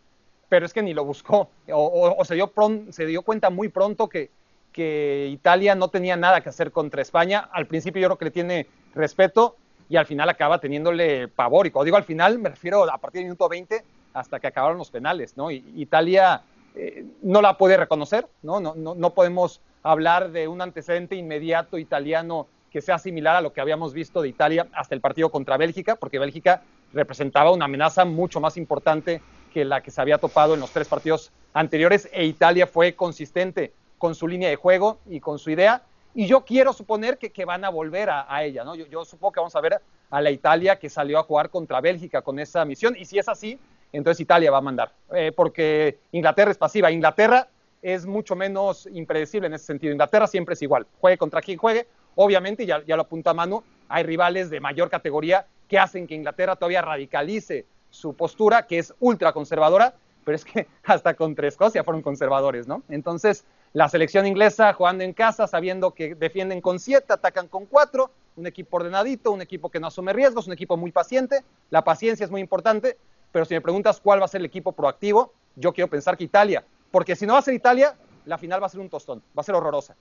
pero 0.48 0.66
es 0.66 0.72
que 0.72 0.82
ni 0.82 0.94
lo 0.94 1.04
buscó, 1.04 1.48
o, 1.72 2.24
se, 2.24 2.34
dio 2.34 2.52
se 2.90 3.06
dio 3.06 3.22
cuenta 3.22 3.50
muy 3.50 3.68
pronto 3.68 4.08
que, 4.08 4.30
que 4.72 5.28
Italia 5.30 5.76
no 5.76 5.88
tenía 5.88 6.16
nada 6.16 6.40
que 6.40 6.48
hacer 6.48 6.72
contra 6.72 7.02
España. 7.02 7.48
Al 7.52 7.66
principio 7.66 8.02
yo 8.02 8.08
creo 8.08 8.18
que 8.18 8.24
le 8.26 8.30
tiene 8.32 8.66
respeto 8.94 9.56
y 9.88 9.96
al 9.96 10.06
final 10.06 10.28
acaba 10.28 10.58
teniéndole 10.58 11.28
pavor. 11.28 11.68
Y 11.68 11.70
cuando 11.70 11.84
digo 11.84 11.96
al 11.96 12.04
final, 12.04 12.40
me 12.40 12.48
refiero 12.48 12.82
a 12.90 12.98
partir 12.98 13.20
del 13.20 13.26
minuto 13.26 13.48
20 13.48 13.84
hasta 14.12 14.40
que 14.40 14.48
acabaron 14.48 14.76
los 14.76 14.90
penales, 14.90 15.36
¿no? 15.36 15.50
Italia 15.50 16.42
eh, 16.76 17.04
no 17.22 17.40
la 17.40 17.56
puede 17.56 17.76
reconocer, 17.76 18.28
¿no? 18.42 18.60
No, 18.60 18.74
¿no? 18.74 19.14
podemos 19.14 19.62
hablar 19.82 20.30
de 20.30 20.46
un 20.46 20.60
antecedente 20.60 21.16
inmediato 21.16 21.78
italiano 21.78 22.48
que 22.70 22.82
sea 22.82 22.98
similar 22.98 23.36
a 23.36 23.40
lo 23.40 23.52
que 23.52 23.60
habíamos 23.60 23.94
visto 23.94 24.20
de 24.20 24.28
Italia 24.28 24.66
hasta 24.72 24.94
el 24.94 25.00
partido 25.00 25.30
contra 25.30 25.56
Bélgica, 25.56 25.96
porque 25.96 26.18
Bélgica 26.18 26.62
representaba 26.92 27.50
una 27.50 27.64
amenaza 27.64 28.04
mucho 28.04 28.40
más 28.40 28.56
importante 28.56 29.22
que 29.52 29.64
la 29.64 29.82
que 29.82 29.90
se 29.90 30.00
había 30.00 30.18
topado 30.18 30.54
en 30.54 30.60
los 30.60 30.70
tres 30.70 30.86
partidos 30.86 31.32
anteriores 31.54 32.10
e 32.12 32.26
Italia 32.26 32.66
fue 32.66 32.94
consistente 32.94 33.72
con 33.96 34.14
su 34.14 34.28
línea 34.28 34.50
de 34.50 34.56
juego 34.56 34.98
y 35.06 35.20
con 35.20 35.38
su 35.38 35.50
idea 35.50 35.82
y 36.16 36.26
yo 36.26 36.46
quiero 36.46 36.72
suponer 36.72 37.18
que, 37.18 37.30
que 37.30 37.44
van 37.44 37.62
a 37.64 37.68
volver 37.68 38.08
a, 38.10 38.42
ella, 38.42 38.64
¿no? 38.64 38.74
Yo, 38.74 38.86
yo, 38.86 39.04
supongo 39.04 39.32
que 39.32 39.40
vamos 39.40 39.54
a 39.54 39.60
ver 39.60 39.82
a 40.10 40.20
la 40.22 40.30
Italia 40.30 40.78
que 40.78 40.88
salió 40.88 41.18
a 41.18 41.22
jugar 41.22 41.50
contra 41.50 41.82
Bélgica 41.82 42.22
con 42.22 42.38
esa 42.38 42.64
misión, 42.64 42.96
y 42.98 43.04
si 43.04 43.18
es 43.18 43.28
así, 43.28 43.58
entonces 43.96 44.20
Italia 44.20 44.50
va 44.50 44.58
a 44.58 44.62
mandar, 44.62 44.92
eh, 45.12 45.32
porque 45.34 45.98
Inglaterra 46.12 46.50
es 46.50 46.58
pasiva. 46.58 46.90
Inglaterra 46.90 47.48
es 47.82 48.06
mucho 48.06 48.36
menos 48.36 48.88
impredecible 48.92 49.46
en 49.46 49.54
ese 49.54 49.66
sentido. 49.66 49.92
Inglaterra 49.92 50.26
siempre 50.26 50.54
es 50.54 50.62
igual, 50.62 50.86
juegue 51.00 51.18
contra 51.18 51.40
quien 51.40 51.58
juegue. 51.58 51.86
Obviamente, 52.14 52.66
ya, 52.66 52.82
ya 52.84 52.96
lo 52.96 53.02
apunta 53.02 53.30
a 53.30 53.34
mano, 53.34 53.62
hay 53.88 54.02
rivales 54.02 54.50
de 54.50 54.60
mayor 54.60 54.90
categoría 54.90 55.46
que 55.68 55.78
hacen 55.78 56.06
que 56.06 56.14
Inglaterra 56.14 56.56
todavía 56.56 56.82
radicalice 56.82 57.66
su 57.90 58.14
postura, 58.14 58.66
que 58.66 58.78
es 58.78 58.94
ultra 59.00 59.32
conservadora, 59.32 59.94
pero 60.24 60.36
es 60.36 60.44
que 60.44 60.66
hasta 60.84 61.14
contra 61.14 61.48
Escocia 61.48 61.84
fueron 61.84 62.02
conservadores, 62.02 62.66
¿no? 62.66 62.82
Entonces, 62.88 63.44
la 63.72 63.88
selección 63.88 64.26
inglesa 64.26 64.72
jugando 64.72 65.04
en 65.04 65.12
casa, 65.12 65.46
sabiendo 65.46 65.92
que 65.92 66.14
defienden 66.14 66.60
con 66.60 66.78
siete, 66.78 67.12
atacan 67.12 67.48
con 67.48 67.66
cuatro, 67.66 68.10
un 68.36 68.46
equipo 68.46 68.76
ordenadito, 68.76 69.30
un 69.30 69.42
equipo 69.42 69.70
que 69.70 69.80
no 69.80 69.86
asume 69.86 70.12
riesgos, 70.12 70.46
un 70.46 70.52
equipo 70.52 70.76
muy 70.76 70.92
paciente. 70.92 71.44
La 71.70 71.84
paciencia 71.84 72.24
es 72.24 72.30
muy 72.30 72.40
importante, 72.40 72.98
pero 73.36 73.44
si 73.44 73.52
me 73.52 73.60
preguntas 73.60 74.00
cuál 74.00 74.18
va 74.18 74.24
a 74.24 74.28
ser 74.28 74.40
el 74.40 74.46
equipo 74.46 74.72
proactivo, 74.72 75.34
yo 75.56 75.70
quiero 75.74 75.90
pensar 75.90 76.16
que 76.16 76.24
Italia, 76.24 76.64
porque 76.90 77.14
si 77.14 77.26
no 77.26 77.34
va 77.34 77.40
a 77.40 77.42
ser 77.42 77.52
Italia, 77.52 77.94
la 78.24 78.38
final 78.38 78.62
va 78.62 78.66
a 78.66 78.70
ser 78.70 78.80
un 78.80 78.88
tostón, 78.88 79.18
va 79.36 79.42
a 79.42 79.42
ser 79.42 79.54
horrorosa. 79.54 79.94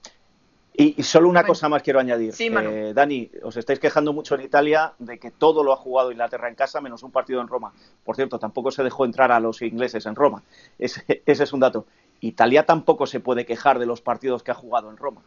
Y, 0.74 1.04
solo 1.04 1.28
una 1.28 1.44
cosa 1.44 1.68
más 1.68 1.84
quiero 1.84 2.00
añadir. 2.00 2.34
Eh, 2.40 2.94
Dani, 2.96 3.30
os 3.44 3.58
estáis 3.58 3.78
quejando 3.78 4.14
mucho 4.14 4.36
en 4.36 4.42
Italia 4.44 4.94
de 5.00 5.20
que 5.20 5.32
todo 5.32 5.66
lo 5.66 5.74
ha 5.74 5.76
jugado 5.76 6.14
Inglaterra 6.14 6.48
en 6.48 6.56
casa 6.56 6.80
menos 6.80 7.04
un 7.04 7.12
partido 7.12 7.42
en 7.42 7.50
Roma. 7.50 7.74
Por 8.06 8.16
cierto, 8.16 8.40
tampoco 8.40 8.72
se 8.72 8.84
dejó 8.84 9.04
entrar 9.04 9.34
a 9.34 9.42
los 9.42 9.62
ingleses 9.62 10.06
en 10.06 10.16
Roma. 10.16 10.42
Ese, 10.80 11.04
es 11.26 11.52
un 11.52 11.60
dato. 11.60 11.88
Italia 12.22 12.66
tampoco 12.66 13.06
se 13.06 13.20
puede 13.20 13.46
quejar 13.46 13.80
de 13.80 13.86
los 13.86 14.00
partidos 14.00 14.44
que 14.44 14.52
ha 14.52 14.56
jugado 14.56 14.90
en 14.90 14.96
Roma. 14.96 15.24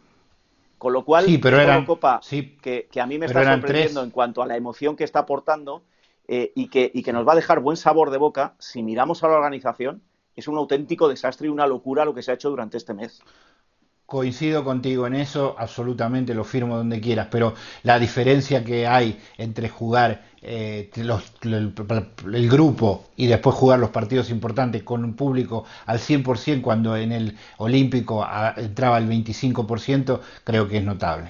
Con 0.78 0.94
lo 0.94 1.04
cual, 1.04 1.26
sí, 1.26 1.36
pero 1.36 1.60
era 1.60 1.84
Copa 1.84 2.22
que, 2.62 2.88
a 2.98 3.04
mí 3.04 3.18
me 3.18 3.26
está 3.26 3.44
sorprendiendo 3.44 4.02
en 4.02 4.10
cuanto 4.10 4.40
a 4.42 4.46
la 4.46 4.56
emoción 4.56 4.96
que 4.96 5.04
está 5.04 5.18
aportando 5.18 5.82
eh, 6.28 6.52
y, 6.54 6.68
que, 6.68 6.90
y 6.94 7.02
que 7.02 7.12
nos 7.12 7.26
va 7.26 7.32
a 7.32 7.36
dejar 7.36 7.60
buen 7.60 7.76
sabor 7.76 8.10
de 8.10 8.18
boca 8.18 8.54
si 8.58 8.82
miramos 8.82 9.24
a 9.24 9.28
la 9.28 9.36
organización. 9.36 10.02
Es 10.36 10.46
un 10.46 10.56
auténtico 10.56 11.08
desastre 11.08 11.48
y 11.48 11.50
una 11.50 11.66
locura 11.66 12.04
lo 12.04 12.14
que 12.14 12.22
se 12.22 12.30
ha 12.30 12.34
hecho 12.34 12.50
durante 12.50 12.76
este 12.76 12.94
mes. 12.94 13.22
Coincido 14.08 14.64
contigo 14.64 15.06
en 15.06 15.14
eso, 15.14 15.54
absolutamente 15.58 16.32
lo 16.32 16.42
firmo 16.42 16.76
donde 16.76 16.98
quieras, 16.98 17.28
pero 17.30 17.52
la 17.82 17.98
diferencia 17.98 18.64
que 18.64 18.86
hay 18.86 19.20
entre 19.36 19.68
jugar 19.68 20.24
eh, 20.40 20.90
el, 20.94 22.48
grupo 22.48 23.04
y 23.16 23.26
después 23.26 23.54
jugar 23.54 23.78
los 23.78 23.90
partidos 23.90 24.30
importantes 24.30 24.82
con 24.82 25.04
un 25.04 25.14
público 25.14 25.66
al 25.84 25.98
100% 25.98 26.62
cuando 26.62 26.96
en 26.96 27.12
el 27.12 27.36
Olímpico 27.58 28.26
entraba 28.56 28.96
el 28.96 29.08
25%, 29.10 30.20
creo 30.42 30.68
que 30.68 30.78
es 30.78 30.84
notable. 30.84 31.28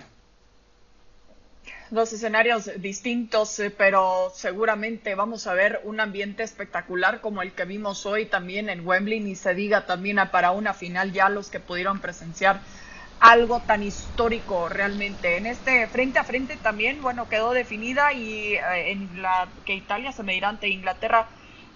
Dos 1.91 2.13
escenarios 2.13 2.71
distintos, 2.83 3.59
eh, 3.61 3.71
pero 3.71 4.31
seguramente 4.35 5.15
vamos 5.15 5.47
a 5.47 5.55
ver 5.55 5.81
un 5.85 6.01
ambiente 6.01 6.43
espectacular 6.43 7.23
como 7.23 7.41
el 7.41 7.55
que 7.55 7.65
vimos 7.65 8.05
hoy 8.05 8.27
también 8.27 8.69
en 8.69 8.87
Wembley, 8.87 9.21
ni 9.21 9.35
se 9.35 9.55
diga 9.55 9.87
también 9.87 10.19
para 10.31 10.51
una 10.51 10.75
final 10.75 11.13
ya 11.13 11.31
los 11.31 11.49
que 11.49 11.61
pudieron 11.61 12.01
presenciar 12.01 12.61
algo 13.21 13.63
tan 13.63 13.83
histórico 13.83 14.69
realmente. 14.69 15.39
En 15.39 15.47
este 15.47 15.89
frente 15.89 16.19
a 16.19 16.25
frente 16.25 16.59
también, 16.59 17.01
bueno, 17.01 17.27
quedó 17.27 17.53
definida 17.53 18.13
y 18.13 18.55
eh, 18.55 18.91
en 18.93 19.23
la 19.23 19.55
que 19.65 19.75
Italia 19.75 20.13
se 20.13 20.23
medirá 20.23 20.51
ante 20.51 20.69
Inglaterra 20.69 21.31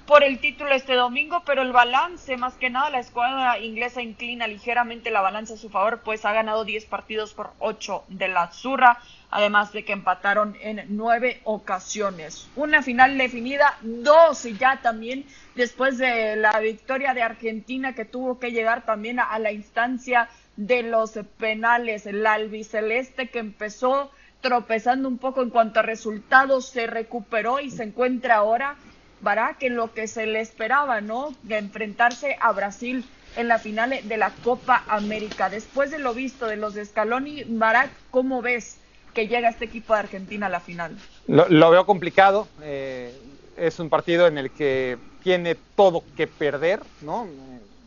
por 0.07 0.25
el 0.25 0.41
título 0.41 0.73
este 0.75 0.95
domingo, 0.95 1.43
pero 1.47 1.63
el 1.63 1.73
balance, 1.73 2.37
más 2.37 2.55
que 2.57 2.71
nada, 2.71 2.91
la 2.91 2.99
escuadra 2.99 3.59
inglesa 3.61 4.03
inclina 4.03 4.47
ligeramente 4.47 5.11
la 5.11 5.21
balanza 5.21 5.55
a 5.55 5.57
su 5.57 5.71
favor, 5.71 6.03
pues 6.03 6.25
ha 6.25 6.33
ganado 6.33 6.65
10 6.65 6.87
partidos 6.87 7.35
por 7.35 7.53
8 7.61 8.05
de 8.09 8.29
la 8.29 8.51
Zurra, 8.53 8.99
además 9.33 9.73
de 9.73 9.85
que 9.85 9.95
empataron 9.95 10.57
en 10.61 10.85
9 10.91 11.41
ocasiones. 11.45 12.49
Una 12.55 12.83
final 12.83 13.17
definida, 13.17 13.79
dos 13.81 14.45
ya 14.59 14.81
también, 14.83 15.25
después 15.57 15.97
de 15.97 16.37
la 16.37 16.61
victoria 16.61 17.15
de 17.15 17.23
Argentina 17.23 17.95
que 17.95 18.05
tuvo 18.05 18.39
que 18.39 18.53
llegar 18.53 18.85
también 18.85 19.19
a 19.19 19.39
la 19.39 19.51
instancia 19.51 20.29
de 20.57 20.83
los 20.83 21.19
penales. 21.39 22.05
El 22.05 22.27
albiceleste 22.27 23.31
que 23.31 23.39
empezó 23.39 24.11
tropezando 24.43 25.09
un 25.09 25.17
poco 25.17 25.43
en 25.43 25.49
cuanto 25.49 25.81
a 25.81 25.83
resultados 25.83 26.69
se 26.69 26.87
recuperó 26.87 27.59
y 27.59 27.71
se 27.71 27.85
encuentra 27.85 28.37
ahora 28.37 28.77
Barak 29.23 29.63
en 29.63 29.77
lo 29.77 29.95
que 29.95 30.09
se 30.09 30.27
le 30.27 30.41
esperaba, 30.41 31.01
¿no? 31.01 31.33
De 31.45 31.57
enfrentarse 31.57 32.37
a 32.39 32.53
Brasil 32.53 33.05
en 33.37 33.49
la 33.49 33.59
final 33.59 33.99
de 34.03 34.17
la 34.19 34.31
Copa 34.45 34.85
América. 34.89 35.49
Después 35.49 35.91
de 35.91 36.01
lo 36.01 36.13
visto 36.13 36.49
de 36.49 36.57
los 36.57 36.75
de 36.75 36.85
Scaloni, 36.85 37.45
Barak, 37.45 37.89
¿cómo 38.11 38.43
ves 38.43 38.82
que 39.13 39.29
llega 39.29 39.49
este 39.49 39.65
equipo 39.65 39.95
de 39.95 40.01
Argentina 40.01 40.47
a 40.47 40.49
la 40.49 40.61
final? 40.61 40.97
Lo, 41.27 41.71
veo 41.71 41.87
complicado. 41.87 42.49
Eh, 42.63 43.15
es 43.57 43.79
un 43.79 43.89
partido 43.89 44.27
en 44.27 44.39
el 44.39 44.51
que 44.51 44.99
tiene 45.23 45.57
todo 45.77 46.03
que 46.17 46.27
perder, 46.27 46.81
¿no? 47.03 47.27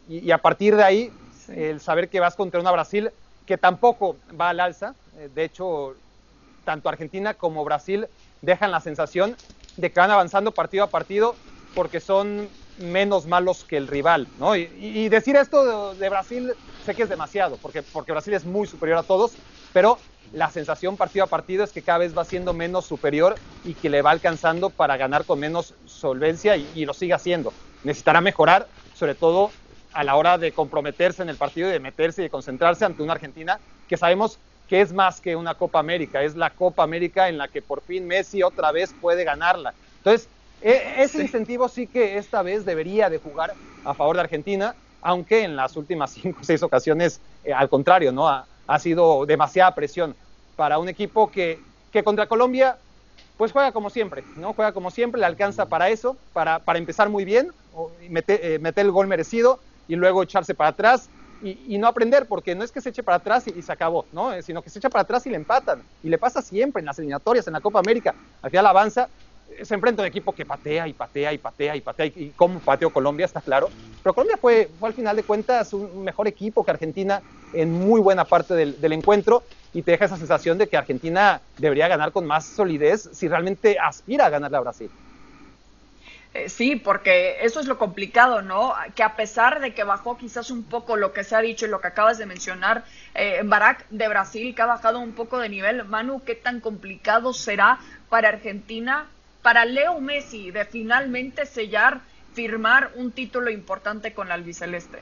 y 0.08 0.30
a 0.30 0.38
partir 0.38 0.76
de 0.76 0.84
ahí 0.84 1.12
el 1.50 1.80
saber 1.80 2.10
que 2.10 2.20
vas 2.20 2.36
contra 2.36 2.60
una 2.60 2.72
Brasil 2.72 3.10
que 3.46 3.58
tampoco 3.58 4.18
va 4.40 4.50
al 4.50 4.60
alza. 4.60 4.96
Eh, 5.18 5.30
de 5.34 5.44
hecho, 5.44 5.96
tanto 6.64 6.90
Argentina 6.90 7.34
como 7.34 7.64
Brasil 7.64 8.08
dejan 8.42 8.72
la 8.72 8.82
sensación 8.82 9.36
de 9.78 9.92
que 9.92 10.00
van 10.00 10.12
avanzando 10.12 10.52
partido 10.52 10.84
a 10.84 10.88
partido 10.88 11.36
porque 11.74 12.00
son 12.00 12.48
menos 12.78 13.26
malos 13.26 13.66
que 13.66 13.78
el 13.78 13.88
rival, 13.88 14.28
¿no? 14.38 14.56
Y, 14.56 15.10
decir 15.10 15.36
esto 15.36 15.96
de, 15.96 16.10
Brasil 16.10 16.54
sé 16.82 16.94
que 16.96 17.04
es 17.04 17.10
demasiado, 17.10 17.58
porque, 17.58 17.84
porque 17.84 18.12
Brasil 18.12 18.34
es 18.34 18.46
muy 18.46 18.68
superior 18.68 18.98
a 18.98 19.04
todos, 19.04 19.38
pero 19.72 19.98
la 20.32 20.50
sensación 20.50 20.98
partido 20.98 21.26
a 21.26 21.28
partido 21.28 21.64
es 21.64 21.72
que 21.72 21.82
cada 21.82 22.00
vez 22.00 22.16
va 22.18 22.26
siendo 22.26 22.54
menos 22.54 22.86
superior 22.86 23.38
y 23.64 23.76
que 23.76 23.90
le 23.90 24.02
va 24.02 24.12
alcanzando 24.12 24.70
para 24.70 24.98
ganar 24.98 25.26
con 25.26 25.40
menos 25.40 25.76
solvencia 25.86 26.58
y, 26.58 26.70
y 26.74 26.86
lo 26.86 26.94
sigue 26.94 27.14
haciendo. 27.14 27.54
Necesitará 27.84 28.22
mejorar, 28.22 28.68
sobre 28.94 29.16
todo 29.16 29.52
a 29.94 30.04
la 30.04 30.16
hora 30.16 30.38
de 30.38 30.52
comprometerse 30.52 31.24
en 31.24 31.30
el 31.30 31.38
partido 31.38 31.70
y 31.70 31.72
de 31.72 31.80
meterse 31.80 32.22
y 32.22 32.26
de 32.26 32.30
concentrarse 32.30 32.84
ante 32.84 33.02
una 33.02 33.14
Argentina 33.14 33.60
que 33.88 33.98
sabemos 33.98 34.40
que 34.68 34.82
es 34.82 34.94
más 34.94 35.22
que 35.22 35.36
una 35.36 35.56
Copa 35.56 35.80
América, 35.80 36.24
es 36.24 36.36
la 36.36 36.50
Copa 36.50 36.84
América 36.84 37.30
en 37.30 37.38
la 37.38 37.48
que 37.48 37.62
por 37.62 37.82
fin 37.82 38.06
Messi 38.08 38.44
otra 38.44 38.72
vez 38.72 38.94
puede 39.00 39.24
ganarla. 39.24 39.76
Entonces, 39.98 40.30
e, 40.62 41.04
ese 41.04 41.22
incentivo 41.22 41.68
sí 41.68 41.88
que 41.88 42.18
esta 42.18 42.42
vez 42.42 42.66
debería 42.66 43.10
de 43.10 43.18
jugar 43.18 43.54
a 43.84 43.94
favor 43.94 44.16
de 44.16 44.22
Argentina, 44.22 44.76
aunque 45.02 45.44
en 45.44 45.56
las 45.56 45.76
últimas 45.76 46.12
cinco 46.22 46.40
o 46.42 46.44
seis 46.44 46.64
ocasiones, 46.64 47.22
eh, 47.44 47.54
al 47.54 47.70
contrario, 47.70 48.12
¿no? 48.12 48.28
Ha, 48.28 48.46
sido 48.80 49.28
demasiada 49.28 49.76
presión 49.76 50.16
para 50.56 50.80
un 50.80 50.90
equipo 50.90 51.30
que, 51.30 51.60
que 51.92 52.04
contra 52.04 52.28
Colombia 52.28 52.78
pues 53.38 53.52
juega 53.52 53.72
como 53.72 53.90
siempre, 53.90 54.24
¿no? 54.38 54.54
Juega 54.54 54.72
como 54.72 54.90
siempre, 54.90 55.20
le 55.20 55.28
alcanza 55.28 55.68
para 55.68 55.90
eso, 55.90 56.16
para, 56.34 56.60
para 56.60 56.80
empezar 56.80 57.10
muy 57.10 57.26
bien, 57.26 57.52
meter, 58.10 58.40
eh, 58.42 58.60
meter 58.60 58.86
el 58.86 58.92
gol 58.92 59.08
merecido, 59.08 59.60
y 59.88 59.96
luego 59.96 60.24
echarse 60.24 60.54
para 60.54 60.70
atrás 60.70 61.10
y, 61.42 61.78
no 61.78 61.88
aprender, 61.88 62.28
porque 62.28 62.56
no 62.56 62.64
es 62.64 62.72
que 62.72 62.82
se 62.82 62.90
eche 62.90 63.04
para 63.04 63.18
atrás 63.18 63.48
y, 63.48 63.62
se 63.62 63.72
acabó, 63.72 64.06
¿no? 64.12 64.34
Eh, 64.34 64.42
sino 64.42 64.64
que 64.64 64.70
se 64.70 64.80
echa 64.80 64.90
para 64.90 65.04
atrás 65.04 65.28
y 65.28 65.30
le 65.30 65.36
empatan. 65.36 65.84
Y 66.02 66.10
le 66.10 66.18
pasa 66.18 66.42
siempre 66.42 66.80
en 66.80 66.88
las 66.88 66.98
eliminatorias, 66.98 67.46
en 67.46 67.54
la 67.54 67.62
Copa 67.62 67.80
América. 67.80 68.16
Al 68.42 68.50
final 68.50 68.66
avanza, 68.66 69.10
se 69.64 69.74
enfrenta 69.74 70.02
a 70.02 70.04
un 70.04 70.08
equipo 70.08 70.34
que 70.34 70.46
patea 70.46 70.88
y 70.88 70.94
patea 70.94 71.34
y 71.34 71.38
patea 71.38 71.76
y 71.76 71.82
patea. 71.82 72.06
Y, 72.08 72.34
como 72.36 72.60
pateó 72.60 72.90
Colombia, 72.90 73.26
está 73.26 73.42
claro. 73.42 73.70
Pero 74.04 74.14
Colombia 74.14 74.38
fue, 74.38 74.70
fue 74.80 74.90
al 74.90 74.96
final 74.96 75.16
de 75.16 75.24
cuentas 75.24 75.74
un 75.74 76.04
mejor 76.04 76.28
equipo 76.28 76.64
que 76.64 76.72
Argentina 76.72 77.22
en 77.54 77.72
muy 77.72 78.02
buena 78.02 78.26
parte 78.26 78.54
del, 78.54 78.80
del 78.80 78.94
encuentro 78.94 79.44
y 79.74 79.82
te 79.82 79.92
deja 79.92 80.06
esa 80.06 80.18
sensación 80.18 80.58
de 80.58 80.68
que 80.68 80.78
Argentina 80.78 81.42
debería 81.58 81.88
ganar 81.88 82.12
con 82.12 82.26
más 82.26 82.46
solidez 82.46 83.10
si 83.14 83.28
realmente 83.28 83.78
aspira 83.80 84.26
a 84.26 84.30
ganarle 84.30 84.58
a 84.58 84.62
Brasil. 84.62 84.90
Eh, 86.36 86.50
sí, 86.50 86.76
porque 86.76 87.38
eso 87.46 87.62
es 87.62 87.66
lo 87.66 87.78
complicado, 87.78 88.42
¿no? 88.42 88.74
Que 88.94 89.04
a 89.04 89.16
pesar 89.16 89.62
de 89.62 89.74
que 89.74 89.86
bajó 89.86 90.18
quizás 90.18 90.52
un 90.52 90.64
poco 90.64 90.98
lo 90.98 91.14
que 91.14 91.24
se 91.24 91.34
ha 91.34 91.40
dicho 91.40 91.66
y 91.66 91.70
lo 91.70 91.80
que 91.80 91.88
acabas 91.88 92.18
de 92.18 92.26
mencionar, 92.26 92.84
eh, 93.14 93.40
Barak 93.46 93.88
de 93.90 94.10
Brasil, 94.10 94.54
que 94.54 94.62
ha 94.62 94.66
bajado 94.66 95.00
un 95.00 95.14
poco 95.14 95.40
de 95.40 95.48
nivel, 95.48 95.86
Manu, 95.86 96.24
¿qué 96.26 96.36
tan 96.36 96.60
complicado 96.60 97.32
será 97.32 97.80
para 98.10 98.28
Argentina, 98.28 99.08
para 99.46 99.64
Leo 99.64 100.02
Messi, 100.02 100.50
de 100.50 100.66
finalmente 100.66 101.46
sellar, 101.46 102.02
firmar 102.34 102.90
un 102.96 103.12
título 103.12 103.52
importante 103.52 104.12
con 104.12 104.28
la 104.28 104.34
albiceleste? 104.34 104.98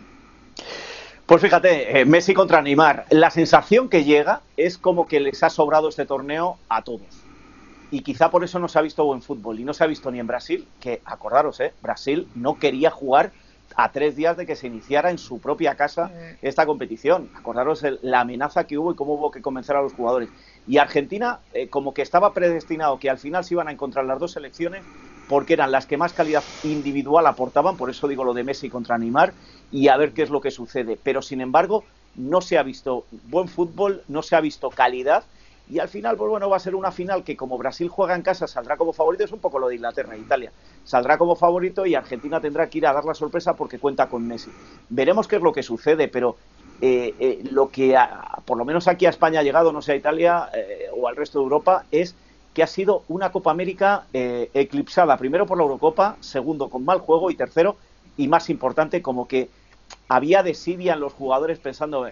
Pues 1.25 1.41
fíjate, 1.41 2.01
eh, 2.01 2.03
Messi 2.03 2.33
contra 2.33 2.61
Neymar, 2.61 3.05
la 3.09 3.29
sensación 3.29 3.87
que 3.87 4.03
llega 4.03 4.41
es 4.57 4.77
como 4.77 5.07
que 5.07 5.21
les 5.21 5.43
ha 5.43 5.49
sobrado 5.49 5.87
este 5.87 6.05
torneo 6.05 6.57
a 6.67 6.81
todos 6.81 7.23
y 7.89 8.01
quizá 8.01 8.29
por 8.29 8.43
eso 8.43 8.59
no 8.59 8.67
se 8.67 8.79
ha 8.79 8.81
visto 8.81 9.05
buen 9.05 9.21
fútbol 9.21 9.61
y 9.61 9.63
no 9.63 9.73
se 9.73 9.85
ha 9.85 9.87
visto 9.87 10.11
ni 10.11 10.19
en 10.19 10.27
Brasil, 10.27 10.67
que 10.81 11.01
acordaros, 11.05 11.61
¿eh? 11.61 11.71
Brasil 11.81 12.27
no 12.35 12.59
quería 12.59 12.91
jugar 12.91 13.31
a 13.75 13.91
tres 13.91 14.15
días 14.15 14.37
de 14.37 14.45
que 14.45 14.55
se 14.55 14.67
iniciara 14.67 15.11
en 15.11 15.17
su 15.17 15.39
propia 15.39 15.75
casa 15.75 16.11
esta 16.41 16.65
competición. 16.65 17.29
Acordaros 17.33 17.83
la 18.01 18.21
amenaza 18.21 18.65
que 18.65 18.77
hubo 18.77 18.91
y 18.91 18.95
cómo 18.95 19.13
hubo 19.13 19.31
que 19.31 19.41
convencer 19.41 19.75
a 19.75 19.81
los 19.81 19.93
jugadores. 19.93 20.33
Y 20.65 20.77
Argentina, 20.77 21.41
eh, 21.53 21.69
como 21.69 21.93
que 21.93 22.01
estaba 22.01 22.33
predestinado 22.33 22.99
que 22.99 23.09
al 23.09 23.17
final 23.17 23.43
se 23.43 23.53
iban 23.53 23.67
a 23.67 23.71
encontrar 23.71 24.05
las 24.05 24.19
dos 24.19 24.33
selecciones, 24.33 24.85
porque 25.27 25.53
eran 25.53 25.71
las 25.71 25.87
que 25.87 25.97
más 25.97 26.13
calidad 26.13 26.45
individual 26.61 27.25
aportaban, 27.27 27.77
por 27.77 27.89
eso 27.89 28.07
digo 28.07 28.23
lo 28.23 28.33
de 28.33 28.43
Messi 28.43 28.69
contra 28.69 28.97
Neymar, 28.97 29.35
y 29.71 29.87
a 29.87 29.97
ver 29.97 30.13
qué 30.13 30.23
es 30.23 30.29
lo 30.29 30.41
que 30.41 30.51
sucede. 30.51 30.99
Pero 31.01 31.21
sin 31.21 31.41
embargo, 31.41 31.85
no 32.15 32.41
se 32.41 32.57
ha 32.57 32.63
visto 32.63 33.07
buen 33.11 33.47
fútbol, 33.47 34.03
no 34.07 34.21
se 34.21 34.35
ha 34.35 34.41
visto 34.41 34.69
calidad 34.69 35.23
y 35.69 35.79
al 35.79 35.87
final, 35.87 36.17
pues 36.17 36.29
bueno, 36.29 36.49
va 36.49 36.57
a 36.57 36.59
ser 36.59 36.75
una 36.75 36.91
final 36.91 37.23
que 37.23 37.37
como 37.37 37.57
Brasil 37.57 37.87
juega 37.87 38.15
en 38.15 38.21
casa 38.21 38.47
saldrá 38.47 38.75
como 38.75 38.91
favorito, 38.91 39.23
es 39.23 39.31
un 39.31 39.39
poco 39.39 39.59
lo 39.59 39.69
de 39.69 39.75
Inglaterra 39.75 40.15
e 40.15 40.19
Italia. 40.19 40.51
Saldrá 40.83 41.17
como 41.17 41.35
favorito 41.35 41.85
y 41.85 41.95
Argentina 41.95 42.41
tendrá 42.41 42.69
que 42.69 42.79
ir 42.79 42.87
a 42.87 42.93
dar 42.93 43.05
la 43.05 43.13
sorpresa 43.13 43.55
porque 43.55 43.79
cuenta 43.79 44.09
con 44.09 44.27
Messi. 44.27 44.51
Veremos 44.89 45.27
qué 45.27 45.37
es 45.37 45.41
lo 45.41 45.53
que 45.53 45.63
sucede, 45.63 46.09
pero 46.09 46.35
eh, 46.81 47.15
eh, 47.17 47.43
lo 47.49 47.69
que 47.69 47.97
por 48.45 48.57
lo 48.57 48.65
menos 48.65 48.89
aquí 48.89 49.05
a 49.05 49.09
España 49.09 49.39
ha 49.39 49.43
llegado, 49.43 49.71
no 49.71 49.81
sé 49.81 49.93
a 49.93 49.95
Italia 49.95 50.49
eh, 50.53 50.89
o 50.93 51.07
al 51.07 51.15
resto 51.15 51.39
de 51.39 51.43
Europa, 51.43 51.85
es 51.91 52.13
que 52.53 52.61
ha 52.61 52.67
sido 52.67 53.03
una 53.07 53.31
Copa 53.31 53.49
América 53.49 54.05
eclipsada, 54.13 55.17
primero 55.17 55.47
por 55.47 55.57
la 55.57 55.63
Eurocopa, 55.63 56.17
segundo 56.19 56.69
con 56.69 56.85
mal 56.85 56.99
juego 56.99 57.31
y 57.31 57.35
tercero, 57.35 57.77
y 58.15 58.27
más 58.27 58.49
importante, 58.51 59.01
como 59.01 59.27
que 59.27 59.49
había 60.07 60.43
desidia 60.43 60.93
en 60.93 60.99
los 60.99 61.13
jugadores 61.13 61.57
pensando, 61.57 62.05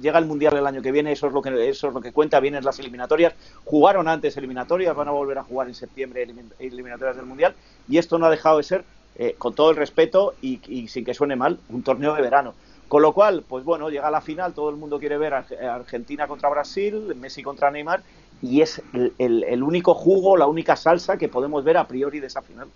llega 0.00 0.18
el 0.18 0.26
Mundial 0.26 0.56
el 0.56 0.66
año 0.66 0.82
que 0.82 0.92
viene, 0.92 1.12
eso 1.12 1.26
es 1.26 1.32
lo 1.32 1.42
que, 1.42 1.68
eso 1.68 1.88
es 1.88 1.94
lo 1.94 2.00
que 2.00 2.12
cuenta, 2.12 2.40
vienen 2.40 2.64
las 2.64 2.78
eliminatorias, 2.78 3.34
jugaron 3.64 4.08
antes 4.08 4.36
eliminatorias, 4.36 4.94
van 4.94 5.08
a 5.08 5.12
volver 5.12 5.38
a 5.38 5.44
jugar 5.44 5.68
en 5.68 5.74
septiembre 5.74 6.26
eliminatorias 6.58 7.16
del 7.16 7.26
Mundial, 7.26 7.54
y 7.88 7.98
esto 7.98 8.18
no 8.18 8.26
ha 8.26 8.30
dejado 8.30 8.58
de 8.58 8.62
ser, 8.62 8.84
eh, 9.16 9.34
con 9.38 9.54
todo 9.54 9.70
el 9.70 9.76
respeto 9.76 10.34
y, 10.40 10.88
sin 10.88 11.04
que 11.04 11.14
suene 11.14 11.36
mal, 11.36 11.58
un 11.68 11.82
torneo 11.82 12.14
de 12.14 12.22
verano. 12.22 12.54
Con 12.88 13.02
lo 13.02 13.12
cual, 13.12 13.42
pues 13.46 13.64
bueno, 13.64 13.88
llega 13.88 14.10
la 14.10 14.20
final, 14.20 14.52
todo 14.52 14.68
el 14.70 14.76
mundo 14.76 14.98
quiere 14.98 15.16
ver 15.16 15.34
a 15.34 15.46
Argentina 15.74 16.26
contra 16.26 16.50
Brasil, 16.50 17.14
Messi 17.16 17.42
contra 17.42 17.70
Neymar, 17.70 18.02
y 18.42 18.60
es 18.60 18.82
el 18.92 19.62
único 19.62 19.94
jugo, 19.94 20.36
la 20.36 20.46
única 20.46 20.76
salsa 20.76 21.16
que 21.16 21.28
podemos 21.28 21.64
ver 21.64 21.78
a 21.78 21.86
priori 21.86 22.20
de 22.20 22.26
esa 22.26 22.42
final. 22.42 22.68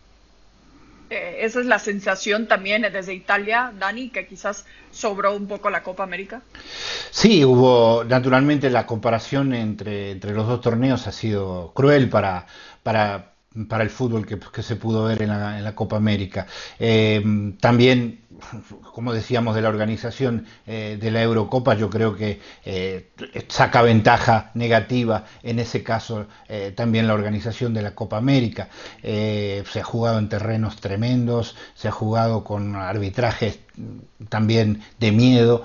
Eh, 1.08 1.38
esa 1.40 1.60
es 1.60 1.66
la 1.66 1.78
sensación 1.78 2.48
también 2.48 2.82
desde 2.82 3.14
Italia, 3.14 3.72
Dani, 3.78 4.08
que 4.08 4.26
quizás 4.26 4.64
sobró 4.90 5.36
un 5.36 5.46
poco 5.46 5.70
la 5.70 5.82
Copa 5.82 6.02
América. 6.02 6.42
Sí, 7.10 7.44
hubo 7.44 8.04
naturalmente 8.04 8.70
la 8.70 8.86
comparación 8.86 9.54
entre, 9.54 10.10
entre 10.10 10.32
los 10.32 10.48
dos 10.48 10.60
torneos 10.60 11.06
ha 11.06 11.12
sido 11.12 11.72
cruel 11.74 12.08
para, 12.08 12.46
para, 12.82 13.34
para 13.68 13.84
el 13.84 13.90
fútbol 13.90 14.26
que, 14.26 14.38
que, 14.38 14.62
se 14.62 14.76
pudo 14.76 15.04
ver 15.04 15.22
en 15.22 15.28
la, 15.28 15.58
en 15.58 15.64
la 15.64 15.74
Copa 15.74 15.96
América. 15.96 16.46
Eh, 16.78 17.22
también 17.60 18.25
como 18.92 19.12
decíamos, 19.12 19.54
de 19.54 19.62
la 19.62 19.68
organización 19.68 20.46
eh, 20.66 20.98
de 21.00 21.10
la 21.10 21.22
Eurocopa, 21.22 21.74
yo 21.74 21.90
creo 21.90 22.14
que 22.14 22.40
eh, 22.64 23.10
saca 23.48 23.82
ventaja 23.82 24.50
negativa 24.54 25.24
en 25.42 25.58
ese 25.58 25.82
caso 25.82 26.26
eh, 26.48 26.72
también 26.74 27.06
la 27.06 27.14
organización 27.14 27.74
de 27.74 27.82
la 27.82 27.94
Copa 27.94 28.16
América. 28.16 28.68
se 29.02 29.80
ha 29.80 29.84
jugado 29.84 30.18
en 30.18 30.28
terrenos 30.28 30.76
tremendos, 30.76 31.56
se 31.74 31.88
ha 31.88 31.92
jugado 31.92 32.44
con 32.44 32.76
arbitrajes 32.76 33.60
también 34.28 34.82
de 34.98 35.12
miedo, 35.12 35.64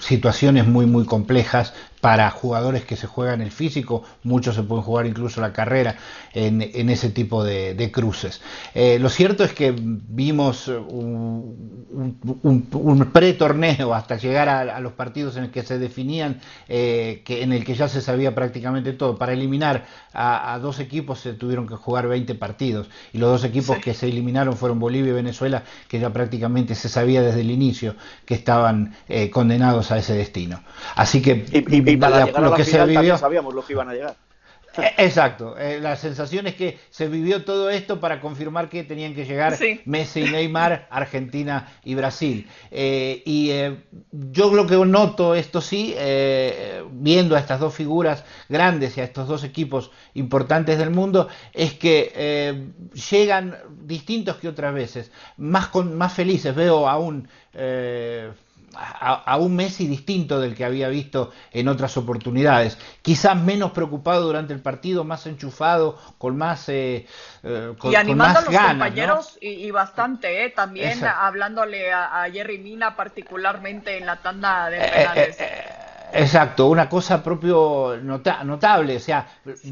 situaciones 0.00 0.66
muy 0.66 0.86
muy 0.86 1.04
complejas 1.04 1.74
para 2.00 2.30
jugadores 2.30 2.84
que 2.84 2.96
se 2.96 3.06
juegan 3.06 3.40
el 3.40 3.50
físico, 3.50 4.04
muchos 4.22 4.54
se 4.54 4.62
pueden 4.62 4.84
jugar 4.84 5.06
incluso 5.06 5.40
la 5.40 5.52
carrera 5.52 5.96
en, 6.32 6.62
ese 6.90 7.10
tipo 7.10 7.44
de, 7.44 7.90
cruces. 7.92 8.40
lo 8.74 9.08
cierto 9.10 9.44
es 9.44 9.52
que 9.52 9.74
vimos 9.76 10.68
un, 10.68 11.78
un, 12.42 13.10
pre-torneo 13.12 13.94
hasta 13.94 14.16
llegar 14.16 14.48
a, 14.48 14.80
los 14.80 14.92
partidos 14.92 15.36
en 15.36 15.44
el 15.44 15.50
que 15.50 15.62
se 15.62 15.78
definían, 15.78 16.40
eh, 16.68 17.22
que, 17.24 17.42
en 17.42 17.52
el 17.52 17.64
que 17.64 17.74
ya 17.74 17.88
se 17.88 18.00
sabía 18.00 18.34
prácticamente 18.34 18.92
todo. 18.92 19.16
Para 19.16 19.32
eliminar 19.32 19.86
a, 20.12 20.58
dos 20.60 20.80
equipos 20.80 21.20
se 21.20 21.34
tuvieron 21.34 21.66
que 21.66 21.74
jugar 21.74 22.08
20 22.08 22.34
partidos 22.34 22.88
y 23.12 23.18
los 23.18 23.30
dos 23.30 23.44
equipos 23.44 23.78
que 23.78 23.94
se 23.94 24.08
eliminaron 24.08 24.56
fueron 24.56 24.78
Bolivia 24.78 25.10
y 25.10 25.14
Venezuela, 25.14 25.64
que 25.88 25.98
ya 25.98 26.12
prácticamente 26.12 26.74
se 26.74 26.88
sabía 26.88 27.17
desde 27.20 27.40
el 27.40 27.50
inicio 27.50 27.94
que 28.24 28.34
estaban 28.34 28.94
eh, 29.08 29.30
condenados 29.30 29.90
a 29.90 29.98
ese 29.98 30.14
destino. 30.14 30.62
Así 30.94 31.22
que 31.22 31.44
y, 31.50 31.96
para 31.96 32.26
lo 32.26 32.54
que 32.54 32.64
se 32.64 32.84
vivió, 32.84 33.18
sabíamos 33.18 33.54
lo 33.54 33.64
que 33.64 33.72
iban 33.72 33.88
a 33.88 33.94
llegar. 33.94 34.16
Eh, 34.88 34.94
exacto, 34.98 35.56
eh, 35.58 35.80
la 35.80 35.96
sensación 35.96 36.46
es 36.46 36.54
que 36.54 36.78
se 36.90 37.08
vivió 37.08 37.44
todo 37.44 37.68
esto 37.68 37.98
para 37.98 38.20
confirmar 38.20 38.68
que 38.68 38.84
tenían 38.84 39.14
que 39.14 39.24
llegar 39.24 39.58
Messi 39.84 40.20
y 40.20 40.30
Neymar, 40.30 40.86
Argentina 40.90 41.72
y 41.84 41.94
Brasil. 41.94 42.48
Eh, 42.70 43.22
y 43.24 43.50
yo 44.12 44.54
lo 44.54 44.66
que 44.66 44.76
noto, 44.76 45.34
esto 45.34 45.60
sí, 45.60 45.94
viendo 46.92 47.34
a 47.34 47.40
estas 47.40 47.60
dos 47.60 47.74
figuras 47.74 48.24
grandes 48.48 48.96
y 48.96 49.00
a 49.00 49.04
estos 49.04 49.26
dos 49.26 49.42
equipos 49.42 49.90
importantes 50.14 50.78
del 50.78 50.90
mundo, 50.90 51.28
es 51.52 51.74
que 51.74 52.72
llegan 53.10 53.56
distintos 53.82 54.36
que 54.36 54.48
otras 54.48 54.72
veces, 54.72 55.10
más, 55.36 55.68
con, 55.68 55.96
más 55.96 56.12
felices, 56.12 56.54
veo 56.54 56.88
aún 56.88 57.28
a, 58.74 59.36
un 59.38 59.56
Messi 59.56 59.86
distinto 59.86 60.40
del 60.40 60.54
que 60.54 60.64
había 60.64 60.88
visto 60.88 61.32
en 61.52 61.68
otras 61.68 61.96
oportunidades. 61.96 62.78
Quizás 63.02 63.36
menos 63.36 63.72
preocupado 63.72 64.22
durante 64.22 64.52
el 64.52 64.60
partido, 64.60 65.04
más 65.04 65.26
enchufado, 65.26 65.98
con 66.18 66.36
más 66.36 66.68
eh, 66.68 67.06
eh 67.42 67.74
con, 67.78 67.92
y 67.92 67.96
animando 67.96 68.40
a 68.40 68.42
los 68.42 68.54
compañeros 68.54 69.38
y, 69.40 69.70
bastante, 69.70 70.44
eh, 70.44 70.50
también 70.50 71.04
hablándole 71.04 71.92
a, 71.92 72.26
Jerry 72.32 72.58
Mina 72.58 72.96
particularmente 72.96 73.96
en 73.96 74.06
la 74.06 74.16
tanda 74.16 74.70
de 74.70 74.78
eh, 74.78 74.90
penales. 74.92 75.38
Exacto, 76.12 76.68
una 76.68 76.88
cosa 76.88 77.22
propio 77.22 77.96
notable, 78.02 78.96
o 78.96 79.00
sea, 79.00 79.26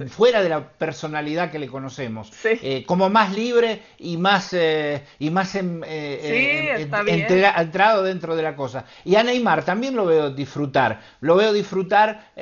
fuera 0.09 0.43
de 0.43 0.49
la 0.49 0.69
personalidad 0.69 1.51
que 1.51 1.59
le 1.59 1.67
conocemos, 1.67 2.31
eh, 2.45 2.85
como 2.87 3.09
más 3.09 3.35
libre 3.35 3.83
y 3.99 4.17
más 4.17 4.53
eh, 4.53 5.03
y 5.19 5.31
más 5.31 5.55
en, 5.55 5.83
eh, 5.87 6.89
entrado 7.57 8.03
dentro 8.03 8.37
de 8.37 8.43
la 8.43 8.55
cosa. 8.55 8.85
Y 9.05 9.17
a 9.17 9.23
Neymar 9.23 9.65
también 9.65 9.97
lo 9.97 10.07
veo 10.07 10.31
disfrutar, 10.31 11.01
lo 11.21 11.37
veo 11.37 11.53
disfrutar 11.53 12.33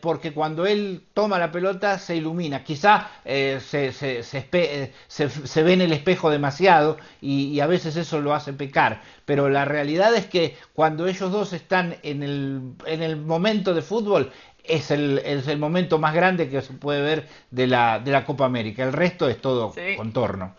porque 0.00 0.32
cuando 0.32 0.66
él 0.66 1.04
toma 1.14 1.38
la 1.38 1.52
pelota 1.52 1.98
se 1.98 2.16
ilumina, 2.16 2.64
quizá 2.64 3.10
se, 3.24 3.92
se, 3.92 4.22
se, 4.22 5.62
ve 5.62 5.72
en 5.72 5.80
el 5.80 5.92
espejo 5.92 6.30
demasiado 6.30 6.96
y 7.20 7.60
a 7.60 7.66
veces 7.66 7.96
eso 7.96 8.20
lo 8.20 8.34
hace 8.34 8.52
pecar, 8.52 9.02
pero 9.24 9.48
la 9.48 9.64
realidad 9.64 10.14
es 10.14 10.26
que 10.26 10.56
cuando 10.72 11.06
ellos 11.06 11.30
dos 11.30 11.52
están 11.52 11.96
en 12.02 12.22
el, 12.22 12.60
en 12.86 13.02
el 13.02 13.16
momento 13.16 13.35
de 13.40 13.82
fútbol, 13.82 14.32
es 14.64 14.90
el, 14.90 15.18
es 15.24 15.46
el 15.48 15.58
momento 15.58 15.98
más 15.98 16.14
grande 16.14 16.48
que 16.48 16.62
se 16.62 16.72
puede 16.72 17.02
ver 17.02 17.28
de 17.50 17.66
la, 17.66 17.98
de 17.98 18.10
la 18.10 18.24
Copa 18.24 18.44
América. 18.44 18.82
El 18.82 18.92
resto 18.92 19.28
es 19.28 19.40
todo 19.40 19.74
contorno. 19.96 20.54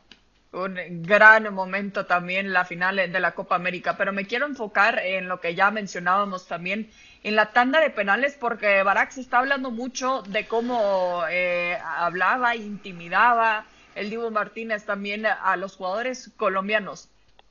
Un 0.53 1.03
gran 1.03 1.53
momento 1.53 2.05
también 2.05 2.53
la 2.53 2.65
final 2.65 2.95
de 2.95 3.19
la 3.19 3.31
Copa 3.33 3.55
América, 3.55 3.95
pero 3.97 4.13
me 4.13 4.25
quiero 4.25 4.45
enfocar 4.45 4.99
en 4.99 5.27
lo 5.27 5.39
que 5.39 5.55
ya 5.55 5.71
mencionábamos 5.71 6.47
también 6.47 6.89
en 7.23 7.35
la 7.35 7.51
tanda 7.51 7.81
de 7.81 7.89
penales, 7.89 8.37
porque 8.39 8.81
Barak 8.81 9.11
se 9.11 9.21
está 9.21 9.39
hablando 9.39 9.71
mucho 9.71 10.21
de 10.23 10.47
cómo 10.47 11.23
eh, 11.29 11.77
hablaba, 11.83 12.55
intimidaba 12.55 13.65
el 13.93 14.09
Divo 14.09 14.31
Martínez 14.31 14.85
también 14.85 15.25
a 15.25 15.55
los 15.57 15.75
jugadores 15.75 16.31
colombianos. 16.37 17.09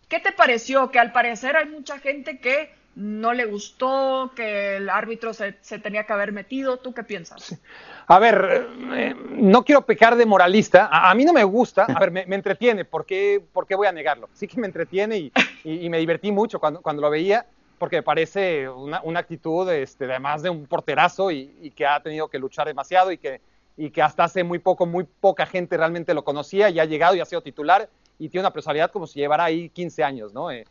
¿Qué 0.09 0.21
te 0.21 0.33
pareció? 0.33 0.91
Que 0.91 1.01
al 1.01 1.12
parecer 1.12 1.57
hay 1.57 1.67
mucha 1.67 1.99
gente 1.99 2.39
que 2.39 2.73
no 2.97 3.35
le 3.35 3.45
gustó, 3.45 4.33
que 4.35 4.79
el 4.79 4.89
árbitro 4.89 5.35
se, 5.35 5.53
tenía 5.53 6.05
que 6.05 6.13
haber 6.15 6.33
metido. 6.33 6.79
¿Tú 6.79 6.95
qué 6.95 7.05
piensas? 7.05 7.61
A 8.09 8.19
ver, 8.19 8.69
eh, 8.95 9.15
no 9.33 9.65
quiero 9.65 9.83
pecar 9.83 10.17
de 10.17 10.25
moralista. 10.25 10.89
A, 10.91 11.15
mí 11.15 11.25
no 11.25 11.35
me 11.35 11.45
gusta. 11.45 11.85
A 11.85 11.99
ver, 11.99 12.11
me, 12.11 12.23
entretiene. 12.35 12.87
¿Por 12.87 13.05
qué, 13.05 13.43
¿Por 13.53 13.67
qué, 13.67 13.75
voy 13.75 13.87
a 13.87 13.93
negarlo? 13.93 14.31
Sí 14.33 14.49
que 14.49 14.59
me 14.59 14.67
entretiene 14.67 15.31
y, 15.63 15.89
me 15.91 15.99
divertí 15.99 16.33
mucho 16.33 16.59
cuando, 16.59 17.03
lo 17.03 17.11
veía, 17.11 17.45
porque 17.79 17.97
me 17.97 18.03
parece 18.03 18.67
una, 18.67 19.03
una 19.03 19.21
actitud, 19.21 19.71
este, 19.71 20.07
además 20.07 20.41
de 20.41 20.49
un 20.49 20.67
porterazo 20.67 21.31
y, 21.31 21.73
que 21.77 21.87
ha 21.87 22.01
tenido 22.01 22.29
que 22.29 22.39
luchar 22.39 22.67
demasiado 22.67 23.13
y 23.13 23.19
que, 23.19 23.43
y 23.77 23.91
que 23.91 24.01
hasta 24.01 24.25
hace 24.25 24.43
muy 24.43 24.59
poco, 24.59 24.87
muy 24.87 25.05
poca 25.05 25.45
gente 25.45 25.77
realmente 25.77 26.15
lo 26.15 26.25
conocía 26.25 26.71
y 26.71 26.81
ha 26.81 26.87
llegado 26.87 27.15
y 27.15 27.21
ha 27.21 27.27
sido 27.27 27.43
titular 27.43 27.91
y 28.19 28.31
tiene 28.31 28.45
una 28.45 28.53
personalidad 28.53 28.91
como 28.91 29.07
si 29.07 29.21
llevara 29.21 29.45
ahí 29.45 29.69
15 29.69 30.03
años, 30.03 30.33
¿no? 30.33 30.51
Eh, 30.51 30.65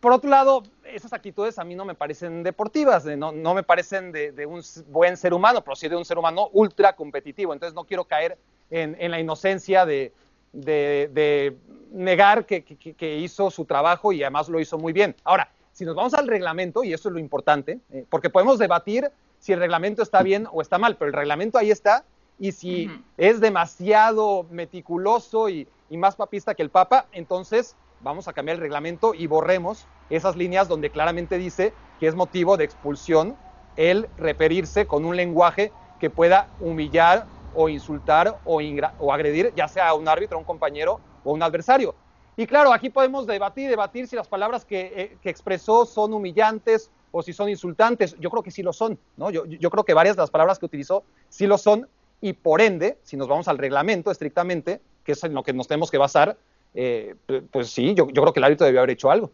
por 0.00 0.12
otro 0.12 0.30
lado, 0.30 0.62
esas 0.84 1.12
actitudes 1.12 1.58
a 1.58 1.64
mí 1.64 1.74
no 1.74 1.84
me 1.84 1.94
parecen 1.94 2.42
deportivas, 2.42 3.04
no, 3.04 3.32
no, 3.32 3.54
me 3.54 3.62
parecen 3.62 4.12
de, 4.12 4.46
un 4.46 4.62
buen 4.88 5.16
ser 5.16 5.34
humano, 5.34 5.62
pero 5.62 5.76
sí 5.76 5.88
de 5.88 5.96
un 5.96 6.04
ser 6.04 6.18
humano 6.18 6.48
ultra 6.52 6.94
competitivo. 6.94 7.52
Entonces 7.52 7.74
no 7.74 7.84
quiero 7.84 8.04
caer 8.04 8.38
en, 8.70 8.96
en 8.98 9.10
la 9.10 9.20
inocencia 9.20 9.84
de, 9.86 10.12
de 10.52 11.56
negar 11.90 12.46
que, 12.46 12.64
que, 12.64 13.16
hizo 13.18 13.50
su 13.50 13.64
trabajo 13.64 14.12
y 14.12 14.22
además 14.22 14.48
lo 14.48 14.60
hizo 14.60 14.78
muy 14.78 14.92
bien. 14.92 15.14
Ahora, 15.24 15.50
si 15.72 15.84
nos 15.84 15.94
vamos 15.94 16.14
al 16.14 16.26
reglamento, 16.26 16.84
y 16.84 16.92
eso 16.92 17.08
es 17.08 17.12
lo 17.12 17.18
importante, 17.18 17.80
eh, 17.90 18.04
porque 18.08 18.30
podemos 18.30 18.58
debatir 18.58 19.10
si 19.38 19.52
el 19.52 19.60
reglamento 19.60 20.02
está 20.02 20.22
bien 20.22 20.46
o 20.50 20.60
está 20.60 20.78
mal, 20.78 20.96
pero 20.96 21.08
el 21.08 21.14
reglamento 21.14 21.58
ahí 21.58 21.70
está, 21.70 22.04
y 22.38 22.52
si 22.52 22.90
es 23.16 23.40
demasiado 23.40 24.46
meticuloso 24.50 25.48
y, 25.48 25.66
y 25.90 25.96
más 25.96 26.16
papista 26.16 26.54
que 26.54 26.62
el 26.62 26.70
Papa, 26.70 27.06
entonces 27.12 27.76
vamos 28.00 28.28
a 28.28 28.32
cambiar 28.32 28.56
el 28.56 28.60
reglamento 28.60 29.14
y 29.14 29.26
borremos 29.26 29.86
esas 30.10 30.36
líneas 30.36 30.68
donde 30.68 30.90
claramente 30.90 31.38
dice 31.38 31.72
que 32.00 32.06
es 32.06 32.14
motivo 32.14 32.56
de 32.56 32.64
expulsión 32.64 33.36
el 33.76 34.08
referirse 34.16 34.86
con 34.86 35.04
un 35.04 35.16
lenguaje 35.16 35.72
que 36.00 36.10
pueda 36.10 36.48
humillar 36.60 37.26
o 37.54 37.68
insultar 37.68 38.38
o, 38.44 38.60
o 38.98 39.12
agredir 39.12 39.52
ya 39.54 39.68
sea 39.68 39.88
a 39.88 39.94
un 39.94 40.08
árbitro, 40.08 40.36
a 40.36 40.40
un 40.40 40.44
compañero 40.44 41.00
o 41.24 41.30
a 41.30 41.34
un 41.34 41.42
adversario. 41.42 41.94
Y 42.36 42.46
claro, 42.46 42.72
aquí 42.72 42.88
podemos 42.88 43.26
debatir, 43.26 43.68
debatir 43.68 44.06
si 44.06 44.14
las 44.14 44.28
palabras 44.28 44.64
que, 44.64 44.92
eh, 44.94 45.18
que, 45.20 45.28
expresó 45.28 45.84
son 45.84 46.14
humillantes 46.14 46.90
o 47.10 47.20
si 47.20 47.32
son 47.32 47.48
insultantes. 47.48 48.16
Yo 48.20 48.30
creo 48.30 48.44
que 48.44 48.52
sí 48.52 48.62
lo 48.62 48.72
son, 48.72 48.96
¿no? 49.16 49.30
Yo, 49.30 49.44
yo, 49.44 49.70
creo 49.70 49.82
que 49.82 49.92
varias 49.92 50.14
de 50.14 50.22
las 50.22 50.30
palabras 50.30 50.60
que 50.60 50.66
utilizó 50.66 51.02
sí 51.28 51.48
lo 51.48 51.58
son 51.58 51.88
y 52.20 52.34
por 52.34 52.60
ende, 52.60 52.98
si 53.02 53.16
nos 53.16 53.26
vamos 53.26 53.48
al 53.48 53.58
reglamento 53.58 54.12
estrictamente, 54.12 54.80
que 55.02 55.12
es 55.12 55.24
en 55.24 55.34
lo 55.34 55.42
que 55.42 55.52
nos 55.52 55.66
tenemos 55.66 55.90
que 55.90 55.98
basar, 55.98 56.36
eh, 56.80 57.16
pues 57.50 57.70
sí, 57.70 57.92
yo, 57.94 58.06
yo 58.06 58.22
creo 58.22 58.32
que 58.32 58.38
el 58.38 58.44
árbitro 58.44 58.64
debió 58.64 58.78
haber 58.80 58.90
hecho 58.90 59.10
algo. 59.10 59.32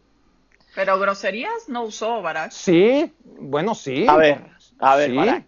Pero 0.73 0.99
groserías 0.99 1.69
no 1.69 1.83
usó 1.83 2.23
Barak. 2.23 2.49
Sí, 2.49 3.13
bueno, 3.23 3.75
sí. 3.75 4.07
A 4.09 4.17
ver, 4.17 4.41
a 4.79 4.95
ver, 4.95 5.43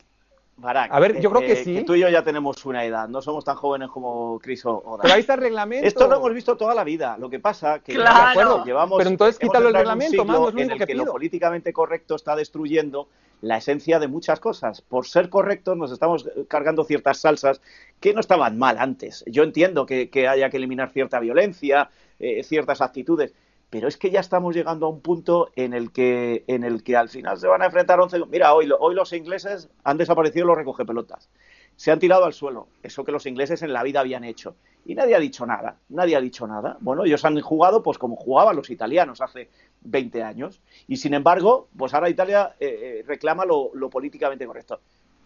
Barak. 0.58 0.92
a 0.92 1.00
ver, 1.00 1.20
yo 1.20 1.32
creo 1.32 1.42
que 1.42 1.54
eh, 1.54 1.64
sí. 1.64 1.84
tú 1.86 1.96
y 1.96 2.02
yo 2.02 2.10
ya 2.10 2.24
tenemos 2.24 2.64
una 2.68 2.86
edad, 2.86 3.08
no 3.08 3.20
somos 3.24 3.44
tan 3.44 3.56
jóvenes 3.56 3.90
como 3.90 4.38
Chris 4.40 4.64
o 4.66 5.00
Pero 5.02 5.14
ahí 5.14 5.22
está 5.22 5.34
el 5.34 5.42
reglamento. 5.42 5.88
Esto 5.88 6.08
lo 6.08 6.18
hemos 6.18 6.34
visto 6.36 6.56
toda 6.56 6.76
la 6.76 6.84
vida. 6.84 7.18
Lo 7.18 7.32
que 7.32 7.40
pasa 7.40 7.80
que 7.80 7.96
claro. 7.96 8.64
llevamos. 8.64 9.00
Pero 9.00 9.10
entonces 9.10 9.40
quítalo 9.40 9.70
el 9.70 9.74
reglamento, 9.74 10.24
más, 10.24 10.54
en 10.56 10.72
el 10.72 10.86
que, 10.86 10.94
lo 10.94 11.06
políticamente 11.06 11.74
correcto 11.74 12.16
está 12.16 12.36
destruyendo 12.36 13.08
la 13.42 13.58
esencia 13.58 14.00
de 14.00 14.08
muchas 14.08 14.40
cosas. 14.40 14.82
Por 14.82 15.06
ser 15.06 15.30
correctos 15.30 15.78
nos 15.78 15.92
estamos 15.92 16.30
cargando 16.48 16.84
ciertas 16.84 17.20
salsas 17.20 17.62
que 18.00 18.14
no 18.14 18.20
estaban 18.20 18.58
mal 18.58 18.78
antes. 18.80 19.24
Yo 19.28 19.44
entiendo 19.44 19.86
que, 19.86 20.10
haya 20.28 20.50
que 20.50 20.58
eliminar 20.58 20.92
cierta 20.92 21.20
violencia, 21.20 21.90
eh, 22.20 22.44
ciertas 22.44 22.82
actitudes, 22.82 23.34
pero 23.70 23.88
es 23.88 23.98
que 23.98 24.12
ya 24.12 24.22
estamos 24.22 24.56
llegando 24.56 24.86
a 24.86 24.90
un 24.90 25.02
punto 25.02 25.52
en 25.56 25.74
el 25.74 25.92
que, 25.92 26.46
en 26.48 26.64
el 26.64 26.84
que 26.84 26.96
al 26.96 27.10
final 27.10 27.38
se 27.38 27.48
van 27.48 27.62
a 27.62 27.66
enfrentar 27.66 28.00
11. 28.00 28.26
Mira, 28.30 28.54
hoy, 28.54 28.70
hoy 28.80 28.96
los 28.96 29.12
ingleses 29.14 29.70
han 29.84 29.98
desaparecido 29.98 30.46
los 30.46 30.58
recoge 30.58 30.86
pelotas. 30.86 31.30
Se 31.78 31.92
han 31.92 32.00
tirado 32.00 32.26
al 32.26 32.34
suelo, 32.34 32.68
eso 32.82 33.04
que 33.04 33.12
los 33.12 33.28
ingleses 33.28 33.62
en 33.62 33.72
la 33.72 33.84
vida 33.84 34.00
habían 34.00 34.24
hecho. 34.24 34.56
Y 34.86 34.96
nadie 34.96 35.16
ha 35.16 35.20
dicho 35.20 35.46
nada, 35.46 35.78
nadie 35.90 36.16
ha 36.16 36.22
dicho 36.22 36.48
nada. 36.48 36.76
Bueno, 36.80 37.06
ellos 37.06 37.24
han 37.24 37.40
jugado 37.40 37.84
pues 37.84 38.00
como 38.00 38.16
jugaban 38.16 38.56
los 38.56 38.72
italianos 38.72 39.22
hace 39.22 39.50
20 39.82 40.24
años. 40.24 40.60
Y 40.88 40.98
sin 40.98 41.14
embargo, 41.14 41.68
pues 41.78 41.94
ahora 41.94 42.10
Italia 42.10 42.56
eh, 42.60 43.00
eh, 43.00 43.04
reclama 43.06 43.46
lo, 43.46 43.72
políticamente 43.92 44.48
correcto. 44.48 44.80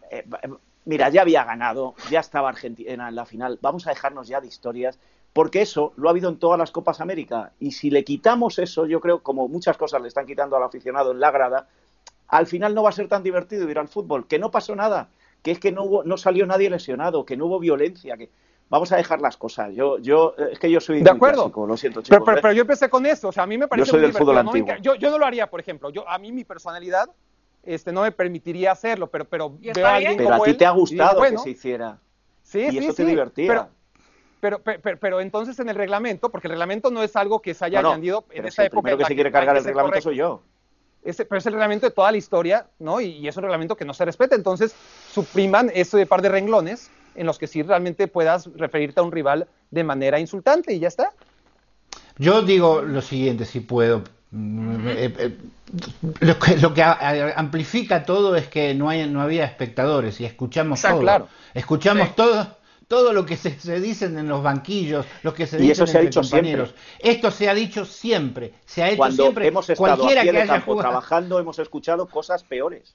Eh, 0.09 0.25
mira, 0.83 1.07
ya 1.09 1.21
había 1.21 1.45
ganado, 1.45 1.95
ya 2.09 2.19
estaba 2.19 2.49
Argentina 2.49 3.07
en 3.07 3.15
la 3.15 3.25
final. 3.25 3.57
Vamos 3.61 3.87
a 3.87 3.91
dejarnos 3.91 4.27
ya 4.27 4.41
de 4.41 4.47
historias 4.47 4.99
porque 5.31 5.61
eso 5.61 5.93
lo 5.95 6.09
ha 6.09 6.11
habido 6.11 6.29
en 6.29 6.37
todas 6.37 6.59
las 6.59 6.71
Copas 6.71 6.99
América. 6.99 7.53
Y 7.61 7.71
si 7.71 7.89
le 7.89 8.03
quitamos 8.03 8.59
eso, 8.59 8.85
yo 8.85 8.99
creo, 8.99 9.23
como 9.23 9.47
muchas 9.47 9.77
cosas 9.77 10.01
le 10.01 10.09
están 10.09 10.25
quitando 10.25 10.57
al 10.57 10.63
aficionado 10.63 11.11
en 11.11 11.21
la 11.21 11.31
grada, 11.31 11.69
al 12.27 12.47
final 12.47 12.75
no 12.75 12.83
va 12.83 12.89
a 12.89 12.93
ser 12.93 13.07
tan 13.07 13.23
divertido 13.23 13.69
ir 13.69 13.79
al 13.79 13.87
fútbol, 13.87 14.27
que 14.27 14.39
no 14.39 14.51
pasó 14.51 14.75
nada, 14.75 15.09
que 15.41 15.51
es 15.51 15.59
que 15.59 15.71
no, 15.71 15.83
hubo, 15.83 16.03
no 16.03 16.17
salió 16.17 16.45
nadie 16.45 16.69
lesionado, 16.69 17.25
que 17.25 17.37
no 17.37 17.47
hubo 17.47 17.59
violencia, 17.59 18.17
que 18.17 18.29
vamos 18.69 18.91
a 18.91 18.97
dejar 18.97 19.21
las 19.21 19.37
cosas. 19.37 19.73
Yo, 19.73 19.97
yo, 19.99 20.35
es 20.51 20.59
que 20.59 20.71
yo 20.71 20.79
soy 20.79 21.01
de 21.01 21.09
acuerdo. 21.09 21.51
lo 21.67 21.77
siento, 21.77 22.01
chicos. 22.01 22.21
Pero, 22.25 22.41
pero, 22.41 22.53
yo 22.53 22.61
empecé 22.61 22.89
con 22.89 23.05
eso, 23.05 23.29
o 23.29 23.31
sea, 23.31 23.43
a 23.43 23.47
mí 23.47 23.57
me 23.57 23.67
parece 23.67 23.87
yo 23.87 23.91
soy 23.91 24.01
del 24.01 24.13
fútbol 24.13 24.37
antiguo. 24.37 24.73
Yo, 24.81 24.95
yo, 24.95 25.11
no 25.11 25.17
lo 25.17 25.25
haría, 25.25 25.49
por 25.49 25.59
ejemplo. 25.59 25.89
Yo, 25.89 26.07
a 26.07 26.17
mí 26.17 26.31
mi 26.31 26.43
personalidad 26.43 27.09
este, 27.63 27.91
no 27.91 28.01
me 28.03 28.11
permitiría 28.11 28.71
hacerlo, 28.71 29.07
pero, 29.07 29.25
pero 29.25 29.57
veo 29.59 29.85
a 29.85 29.95
alguien 29.95 30.17
Pero 30.17 30.33
a 30.33 30.43
ti 30.43 30.53
te 30.53 30.65
ha 30.65 30.71
gustado 30.71 31.21
que 31.21 31.37
se 31.37 31.49
hiciera. 31.51 31.99
Sí, 32.43 32.59
y 32.59 32.71
sí, 32.71 32.77
eso 32.79 32.91
sí, 32.91 33.03
te 33.03 33.05
divertía. 33.05 33.69
Pero, 34.39 34.59
pero, 34.63 34.97
pero, 34.99 35.21
entonces 35.21 35.59
en 35.59 35.69
el 35.69 35.75
reglamento, 35.75 36.29
porque 36.29 36.47
el 36.47 36.51
reglamento 36.51 36.89
no 36.89 37.03
es 37.03 37.15
algo 37.15 37.41
que 37.41 37.53
se 37.53 37.65
haya 37.65 37.79
añadido 37.79 38.25
en 38.31 38.47
esa 38.47 38.65
época. 38.65 38.79
El 38.79 38.81
primero 38.81 38.97
que 38.97 39.05
se 39.05 39.15
quiere 39.15 39.31
cargar 39.31 39.55
el 39.57 39.63
reglamento 39.63 40.01
soy 40.01 40.15
yo. 40.15 40.41
Ese, 41.03 41.25
pero 41.25 41.39
es 41.39 41.45
el 41.45 41.53
reglamento 41.53 41.87
de 41.87 41.91
toda 41.91 42.11
la 42.11 42.17
historia, 42.17 42.67
¿no? 42.79 43.01
Y, 43.01 43.27
es 43.27 43.35
un 43.35 43.43
reglamento 43.43 43.75
que 43.75 43.85
no 43.85 43.93
se 43.93 44.05
respeta. 44.05 44.35
Entonces, 44.35 44.75
supriman 45.11 45.71
ese 45.73 46.05
par 46.05 46.21
de 46.21 46.29
renglones 46.29 46.91
en 47.15 47.25
los 47.25 47.39
que 47.39 47.47
sí 47.47 47.63
realmente 47.63 48.07
puedas 48.07 48.49
referirte 48.55 48.99
a 48.99 49.03
un 49.03 49.11
rival 49.11 49.47
de 49.71 49.83
manera 49.83 50.19
insultante 50.19 50.73
y 50.73 50.79
ya 50.79 50.87
está. 50.87 51.11
Yo 52.17 52.43
digo 52.43 52.81
lo 52.81 53.01
siguiente, 53.01 53.45
si 53.45 53.61
puedo. 53.61 54.03
Eh, 54.33 55.13
eh, 55.17 55.37
lo 56.19 56.39
que, 56.39 56.57
lo 56.57 56.73
que 56.73 56.83
amplifica 56.83 58.05
todo 58.05 58.35
es 58.35 58.47
que 58.47 58.73
no, 58.75 58.87
hay, 58.87 59.09
no 59.09 59.21
había 59.21 59.43
espectadores 59.43 60.21
y 60.21 60.25
escuchamos 60.25 60.81
todo. 60.81 60.99
Claro. 60.99 61.27
Escuchamos 61.53 62.15
todo 62.15 62.60
todo 62.91 63.13
lo 63.13 63.25
que 63.25 63.37
se, 63.37 63.57
se, 63.57 63.79
dicen 63.79 64.17
en 64.17 64.27
los 64.27 64.43
banquillos, 64.43 65.05
lo 65.23 65.33
que 65.33 65.47
se 65.47 65.55
dicen 65.55 65.71
eso 65.71 65.87
se 65.87 65.97
ha 65.97 66.01
dicho 66.01 66.19
compañeros. 66.19 66.75
Esto 66.99 67.31
se 67.31 67.47
ha 67.47 67.53
dicho 67.53 67.85
siempre, 67.85 68.55
se 68.65 68.83
ha 68.83 68.89
hecho 68.89 68.97
Cuando 68.97 69.23
siempre. 69.23 69.47
hemos 69.47 69.69
estado 69.69 69.95
Cualquiera 69.95 70.23
que 70.23 70.29
haya 70.31 70.45
campo 70.45 70.75
trabajando, 70.75 71.39
hemos 71.39 71.57
escuchado 71.57 72.05
cosas 72.09 72.43
peores. 72.43 72.93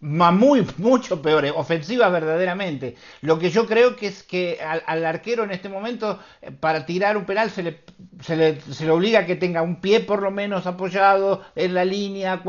Muy, 0.00 0.66
mucho 0.76 1.22
peores, 1.22 1.54
ofensivas 1.56 2.12
verdaderamente. 2.12 2.96
Lo 3.22 3.38
que 3.38 3.48
yo 3.48 3.66
creo 3.66 3.96
que 3.96 4.08
es 4.08 4.22
que 4.22 4.58
al, 4.60 5.06
arquero 5.06 5.44
en 5.44 5.52
este 5.52 5.70
momento, 5.70 6.18
eh, 6.42 6.50
para 6.50 6.84
tirar 6.84 7.16
un 7.16 7.24
penal, 7.24 7.50
se 7.50 7.62
le, 7.62 7.80
se 8.20 8.36
le, 8.36 8.60
se 8.60 8.84
le 8.84 8.90
obliga 8.90 9.20
a 9.20 9.24
que 9.24 9.36
tenga 9.36 9.62
un 9.62 9.80
pie 9.80 10.00
por 10.00 10.20
lo 10.20 10.32
menos 10.32 10.66
apoyado 10.66 11.40
en 11.56 11.72
la 11.72 11.86
línea. 11.86 12.42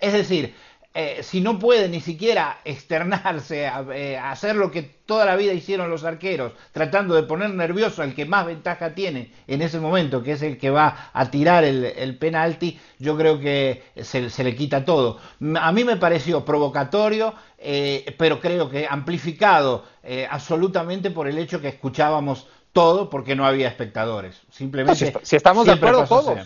Es 0.00 0.14
decir, 0.14 0.54
eh, 0.98 1.22
si 1.22 1.42
no 1.42 1.58
puede 1.58 1.90
ni 1.90 2.00
siquiera 2.00 2.60
externarse 2.64 3.70
eh, 3.92 4.16
a, 4.16 4.30
hacer 4.30 4.56
lo 4.56 4.70
que 4.70 4.80
toda 4.82 5.26
la 5.26 5.36
vida 5.36 5.52
hicieron 5.52 5.90
los 5.90 6.04
arqueros, 6.04 6.52
tratando 6.72 7.14
de 7.14 7.24
poner 7.24 7.50
nervioso 7.50 8.00
al 8.00 8.14
que 8.14 8.24
más 8.24 8.46
ventaja 8.46 8.94
tiene 8.94 9.30
en 9.46 9.60
ese 9.60 9.78
momento, 9.78 10.22
que 10.22 10.32
es 10.32 10.40
el 10.40 10.56
que 10.56 10.70
va 10.70 11.10
a 11.12 11.30
tirar 11.30 11.64
el, 11.64 12.16
penalti, 12.16 12.80
yo 12.98 13.14
creo 13.14 13.38
que 13.38 13.82
se, 14.00 14.42
le 14.42 14.56
quita 14.56 14.86
todo. 14.86 15.18
A 15.60 15.70
mí 15.70 15.84
me 15.84 15.98
pareció 15.98 16.46
provocatorio, 16.46 17.34
eh, 17.58 18.14
pero 18.16 18.40
creo 18.40 18.70
que 18.70 18.86
amplificado 18.88 19.84
absolutamente 20.30 21.10
por 21.10 21.28
el 21.28 21.36
hecho 21.36 21.60
que 21.60 21.68
escuchábamos 21.68 22.46
todo 22.72 23.10
porque 23.10 23.36
no 23.36 23.44
había 23.44 23.68
espectadores. 23.68 24.40
Simplemente. 24.50 25.12
si, 25.22 25.36
estamos 25.36 25.66
de 25.66 25.72
acuerdo 25.72 26.06
todos. 26.06 26.38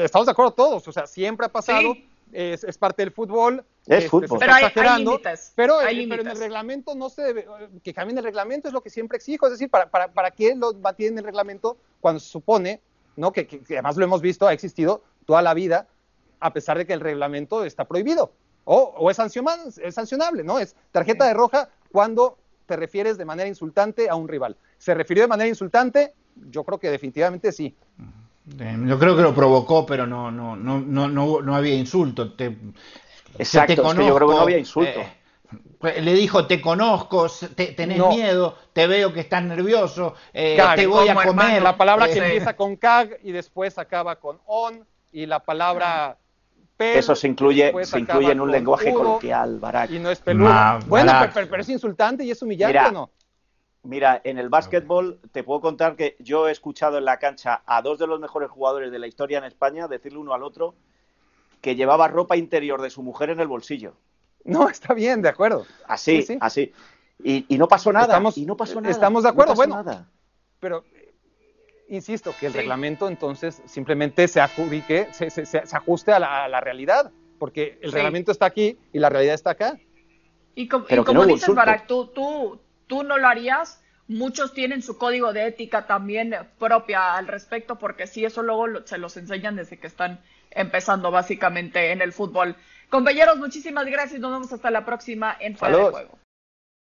estamos 0.00 0.26
de 0.26 0.32
acuerdo 0.32 0.52
todos. 0.52 0.86
O 0.86 0.92
sea, 0.92 1.06
siempre 1.06 1.46
ha 1.46 1.50
pasado 1.50 1.94
es, 2.32 2.78
parte 2.78 3.02
del 3.02 3.12
fútbol. 3.12 3.64
Es 3.86 4.04
este, 4.04 4.08
fútbol. 4.08 4.38
Pero 4.38 4.52
hay, 4.52 4.64
límites. 4.64 5.52
Pero, 5.54 5.82
en 5.82 6.28
el 6.28 6.38
reglamento 6.38 6.94
no 6.94 7.10
se 7.10 7.22
debe, 7.22 7.46
que 7.82 7.92
cambien 7.92 8.18
el 8.18 8.24
reglamento 8.24 8.68
es 8.68 8.74
lo 8.74 8.82
que 8.82 8.90
siempre 8.90 9.16
exijo, 9.16 9.46
es 9.46 9.52
decir, 9.52 9.70
¿para, 9.70 9.90
para, 9.90 10.12
para 10.12 10.30
qué 10.30 10.54
lo 10.54 10.72
mantienen 10.74 11.18
el 11.18 11.24
reglamento 11.24 11.76
cuando 12.00 12.20
se 12.20 12.28
supone, 12.28 12.80
¿no? 13.16 13.32
Que, 13.32 13.48
además 13.70 13.96
lo 13.96 14.04
hemos 14.04 14.20
visto, 14.20 14.46
ha 14.46 14.52
existido 14.52 15.02
toda 15.26 15.42
la 15.42 15.54
vida, 15.54 15.86
a 16.40 16.52
pesar 16.52 16.78
de 16.78 16.86
que 16.86 16.92
el 16.92 17.00
reglamento 17.00 17.64
está 17.64 17.84
prohibido 17.84 18.32
o, 18.64 18.94
o 18.96 19.10
es, 19.10 19.18
es 19.78 19.94
sancionable, 19.94 20.44
¿no? 20.44 20.58
Es 20.58 20.76
tarjeta 20.90 21.26
de 21.26 21.34
roja 21.34 21.68
cuando 21.90 22.38
te 22.66 22.76
refieres 22.76 23.18
de 23.18 23.24
manera 23.24 23.48
insultante 23.48 24.08
a 24.08 24.14
un 24.14 24.28
rival. 24.28 24.56
¿Se 24.78 24.94
refirió 24.94 25.24
de 25.24 25.28
manera 25.28 25.48
insultante? 25.48 26.14
Yo 26.50 26.64
creo 26.64 26.78
que 26.78 26.90
definitivamente 26.90 27.52
sí. 27.52 27.76
Eh, 27.98 28.04
yo 28.44 28.98
creo 28.98 29.16
que 29.16 29.22
lo 29.22 29.34
provocó, 29.34 29.86
pero 29.86 30.06
no, 30.06 30.30
no, 30.30 30.56
no, 30.56 30.80
no, 30.80 31.40
no, 31.40 31.54
había 31.54 31.74
insulto. 31.74 32.32
Te, 32.32 32.56
Exacto, 33.38 33.94
yo 33.94 34.14
creo 34.14 34.28
que 34.28 34.34
no 34.34 34.40
había 34.40 34.58
insulto. 34.58 35.00
Eh, 35.00 35.22
pues, 35.78 36.02
le 36.02 36.14
dijo, 36.14 36.46
te 36.46 36.60
conozco, 36.60 37.28
te, 37.56 37.66
tenés 37.68 37.98
miedo, 38.06 38.56
te 38.72 38.86
veo 38.86 39.12
que 39.12 39.20
estás 39.20 39.42
nervioso, 39.42 40.14
eh, 40.32 40.60
te 40.76 40.86
voy 40.86 41.08
a 41.08 41.14
comer. 41.14 41.62
La 41.62 41.76
palabra 41.76 42.06
que 42.06 42.18
empieza 42.18 42.54
con 42.54 42.76
cag 42.76 43.18
y 43.22 43.32
después 43.32 43.78
acaba 43.78 44.16
con 44.16 44.38
on 44.46 44.86
y 45.10 45.26
la 45.26 45.40
palabra 45.40 46.16
pel, 46.76 46.98
Eso 46.98 47.14
se 47.14 47.28
incluye, 47.28 47.72
se 47.84 47.98
incluye 47.98 48.32
en 48.32 48.40
un 48.40 48.50
lenguaje 48.50 48.92
coloquial, 48.92 49.58
Barak. 49.58 49.90
Y 49.90 49.98
no 49.98 50.10
es 50.10 50.20
peludo. 50.20 50.78
bueno, 50.86 51.12
pero, 51.34 51.56
es 51.60 51.68
insultante 51.68 52.24
y 52.24 52.30
es 52.30 52.40
humillante, 52.42 52.92
¿no? 52.92 53.10
Mira, 53.84 54.20
en 54.22 54.38
el 54.38 54.48
básquetbol 54.48 55.18
te 55.32 55.42
puedo 55.42 55.60
contar 55.60 55.96
que 55.96 56.16
yo 56.20 56.48
he 56.48 56.52
escuchado 56.52 56.98
en 56.98 57.04
la 57.04 57.18
cancha 57.18 57.62
a 57.66 57.82
dos 57.82 57.98
de 57.98 58.06
los 58.06 58.20
mejores 58.20 58.48
jugadores 58.48 58.92
de 58.92 58.98
la 58.98 59.08
historia 59.08 59.38
en 59.38 59.44
España 59.44 59.88
decirle 59.88 60.18
uno 60.18 60.34
al 60.34 60.44
otro 60.44 60.74
que 61.60 61.74
llevaba 61.74 62.08
ropa 62.08 62.36
interior 62.36 62.80
de 62.80 62.90
su 62.90 63.02
mujer 63.02 63.30
en 63.30 63.40
el 63.40 63.48
bolsillo. 63.48 63.94
No, 64.44 64.68
está 64.68 64.94
bien, 64.94 65.22
de 65.22 65.28
acuerdo. 65.28 65.66
Así, 65.86 66.26
así. 66.40 66.72
Y, 67.24 67.46
no 67.56 67.68
pasó 67.68 67.92
nada. 67.92 68.06
Estamos, 68.06 68.36
y 68.38 68.46
no 68.46 68.56
pasó 68.56 68.80
nada. 68.80 68.90
Estamos 68.90 69.22
de 69.22 69.28
acuerdo, 69.28 69.54
bueno. 69.54 69.84
Pero 70.58 70.84
insisto, 71.88 72.32
que 72.38 72.46
el 72.46 72.54
reglamento 72.54 73.08
entonces 73.08 73.62
simplemente 73.66 74.26
se, 74.26 74.40
adjudique, 74.40 75.08
se, 75.12 75.30
se, 75.30 75.58
ajuste 75.72 76.12
a 76.12 76.18
la, 76.18 76.60
realidad, 76.60 77.12
porque 77.38 77.78
el 77.82 77.92
reglamento 77.92 78.32
está 78.32 78.46
aquí 78.46 78.78
y 78.92 78.98
la 78.98 79.08
realidad 79.08 79.34
está 79.34 79.50
acá. 79.50 79.78
Y, 80.54 80.68
como 80.68 81.26
dices, 81.26 81.54
Barak, 81.54 81.86
tú, 81.86 82.06
tú, 82.08 82.60
tú 82.92 83.04
no 83.04 83.16
lo 83.16 83.26
harías, 83.26 83.80
muchos 84.06 84.52
tienen 84.52 84.82
su 84.82 84.98
código 84.98 85.32
de 85.32 85.46
ética 85.46 85.86
también 85.86 86.36
propia 86.58 87.14
al 87.14 87.26
respecto, 87.26 87.78
porque 87.78 88.06
sí, 88.06 88.22
eso 88.22 88.42
luego 88.42 88.66
se 88.84 88.98
los 88.98 89.16
enseñan 89.16 89.56
desde 89.56 89.78
que 89.78 89.86
están 89.86 90.20
empezando 90.50 91.10
básicamente 91.10 91.92
en 91.92 92.02
el 92.02 92.12
fútbol. 92.12 92.54
Compañeros, 92.90 93.38
muchísimas 93.38 93.86
gracias. 93.86 94.20
Nos 94.20 94.32
vemos 94.32 94.52
hasta 94.52 94.70
la 94.70 94.84
próxima 94.84 95.34
en 95.40 95.56
Fuera 95.56 95.78
de 95.78 95.84
Juego. 95.84 96.21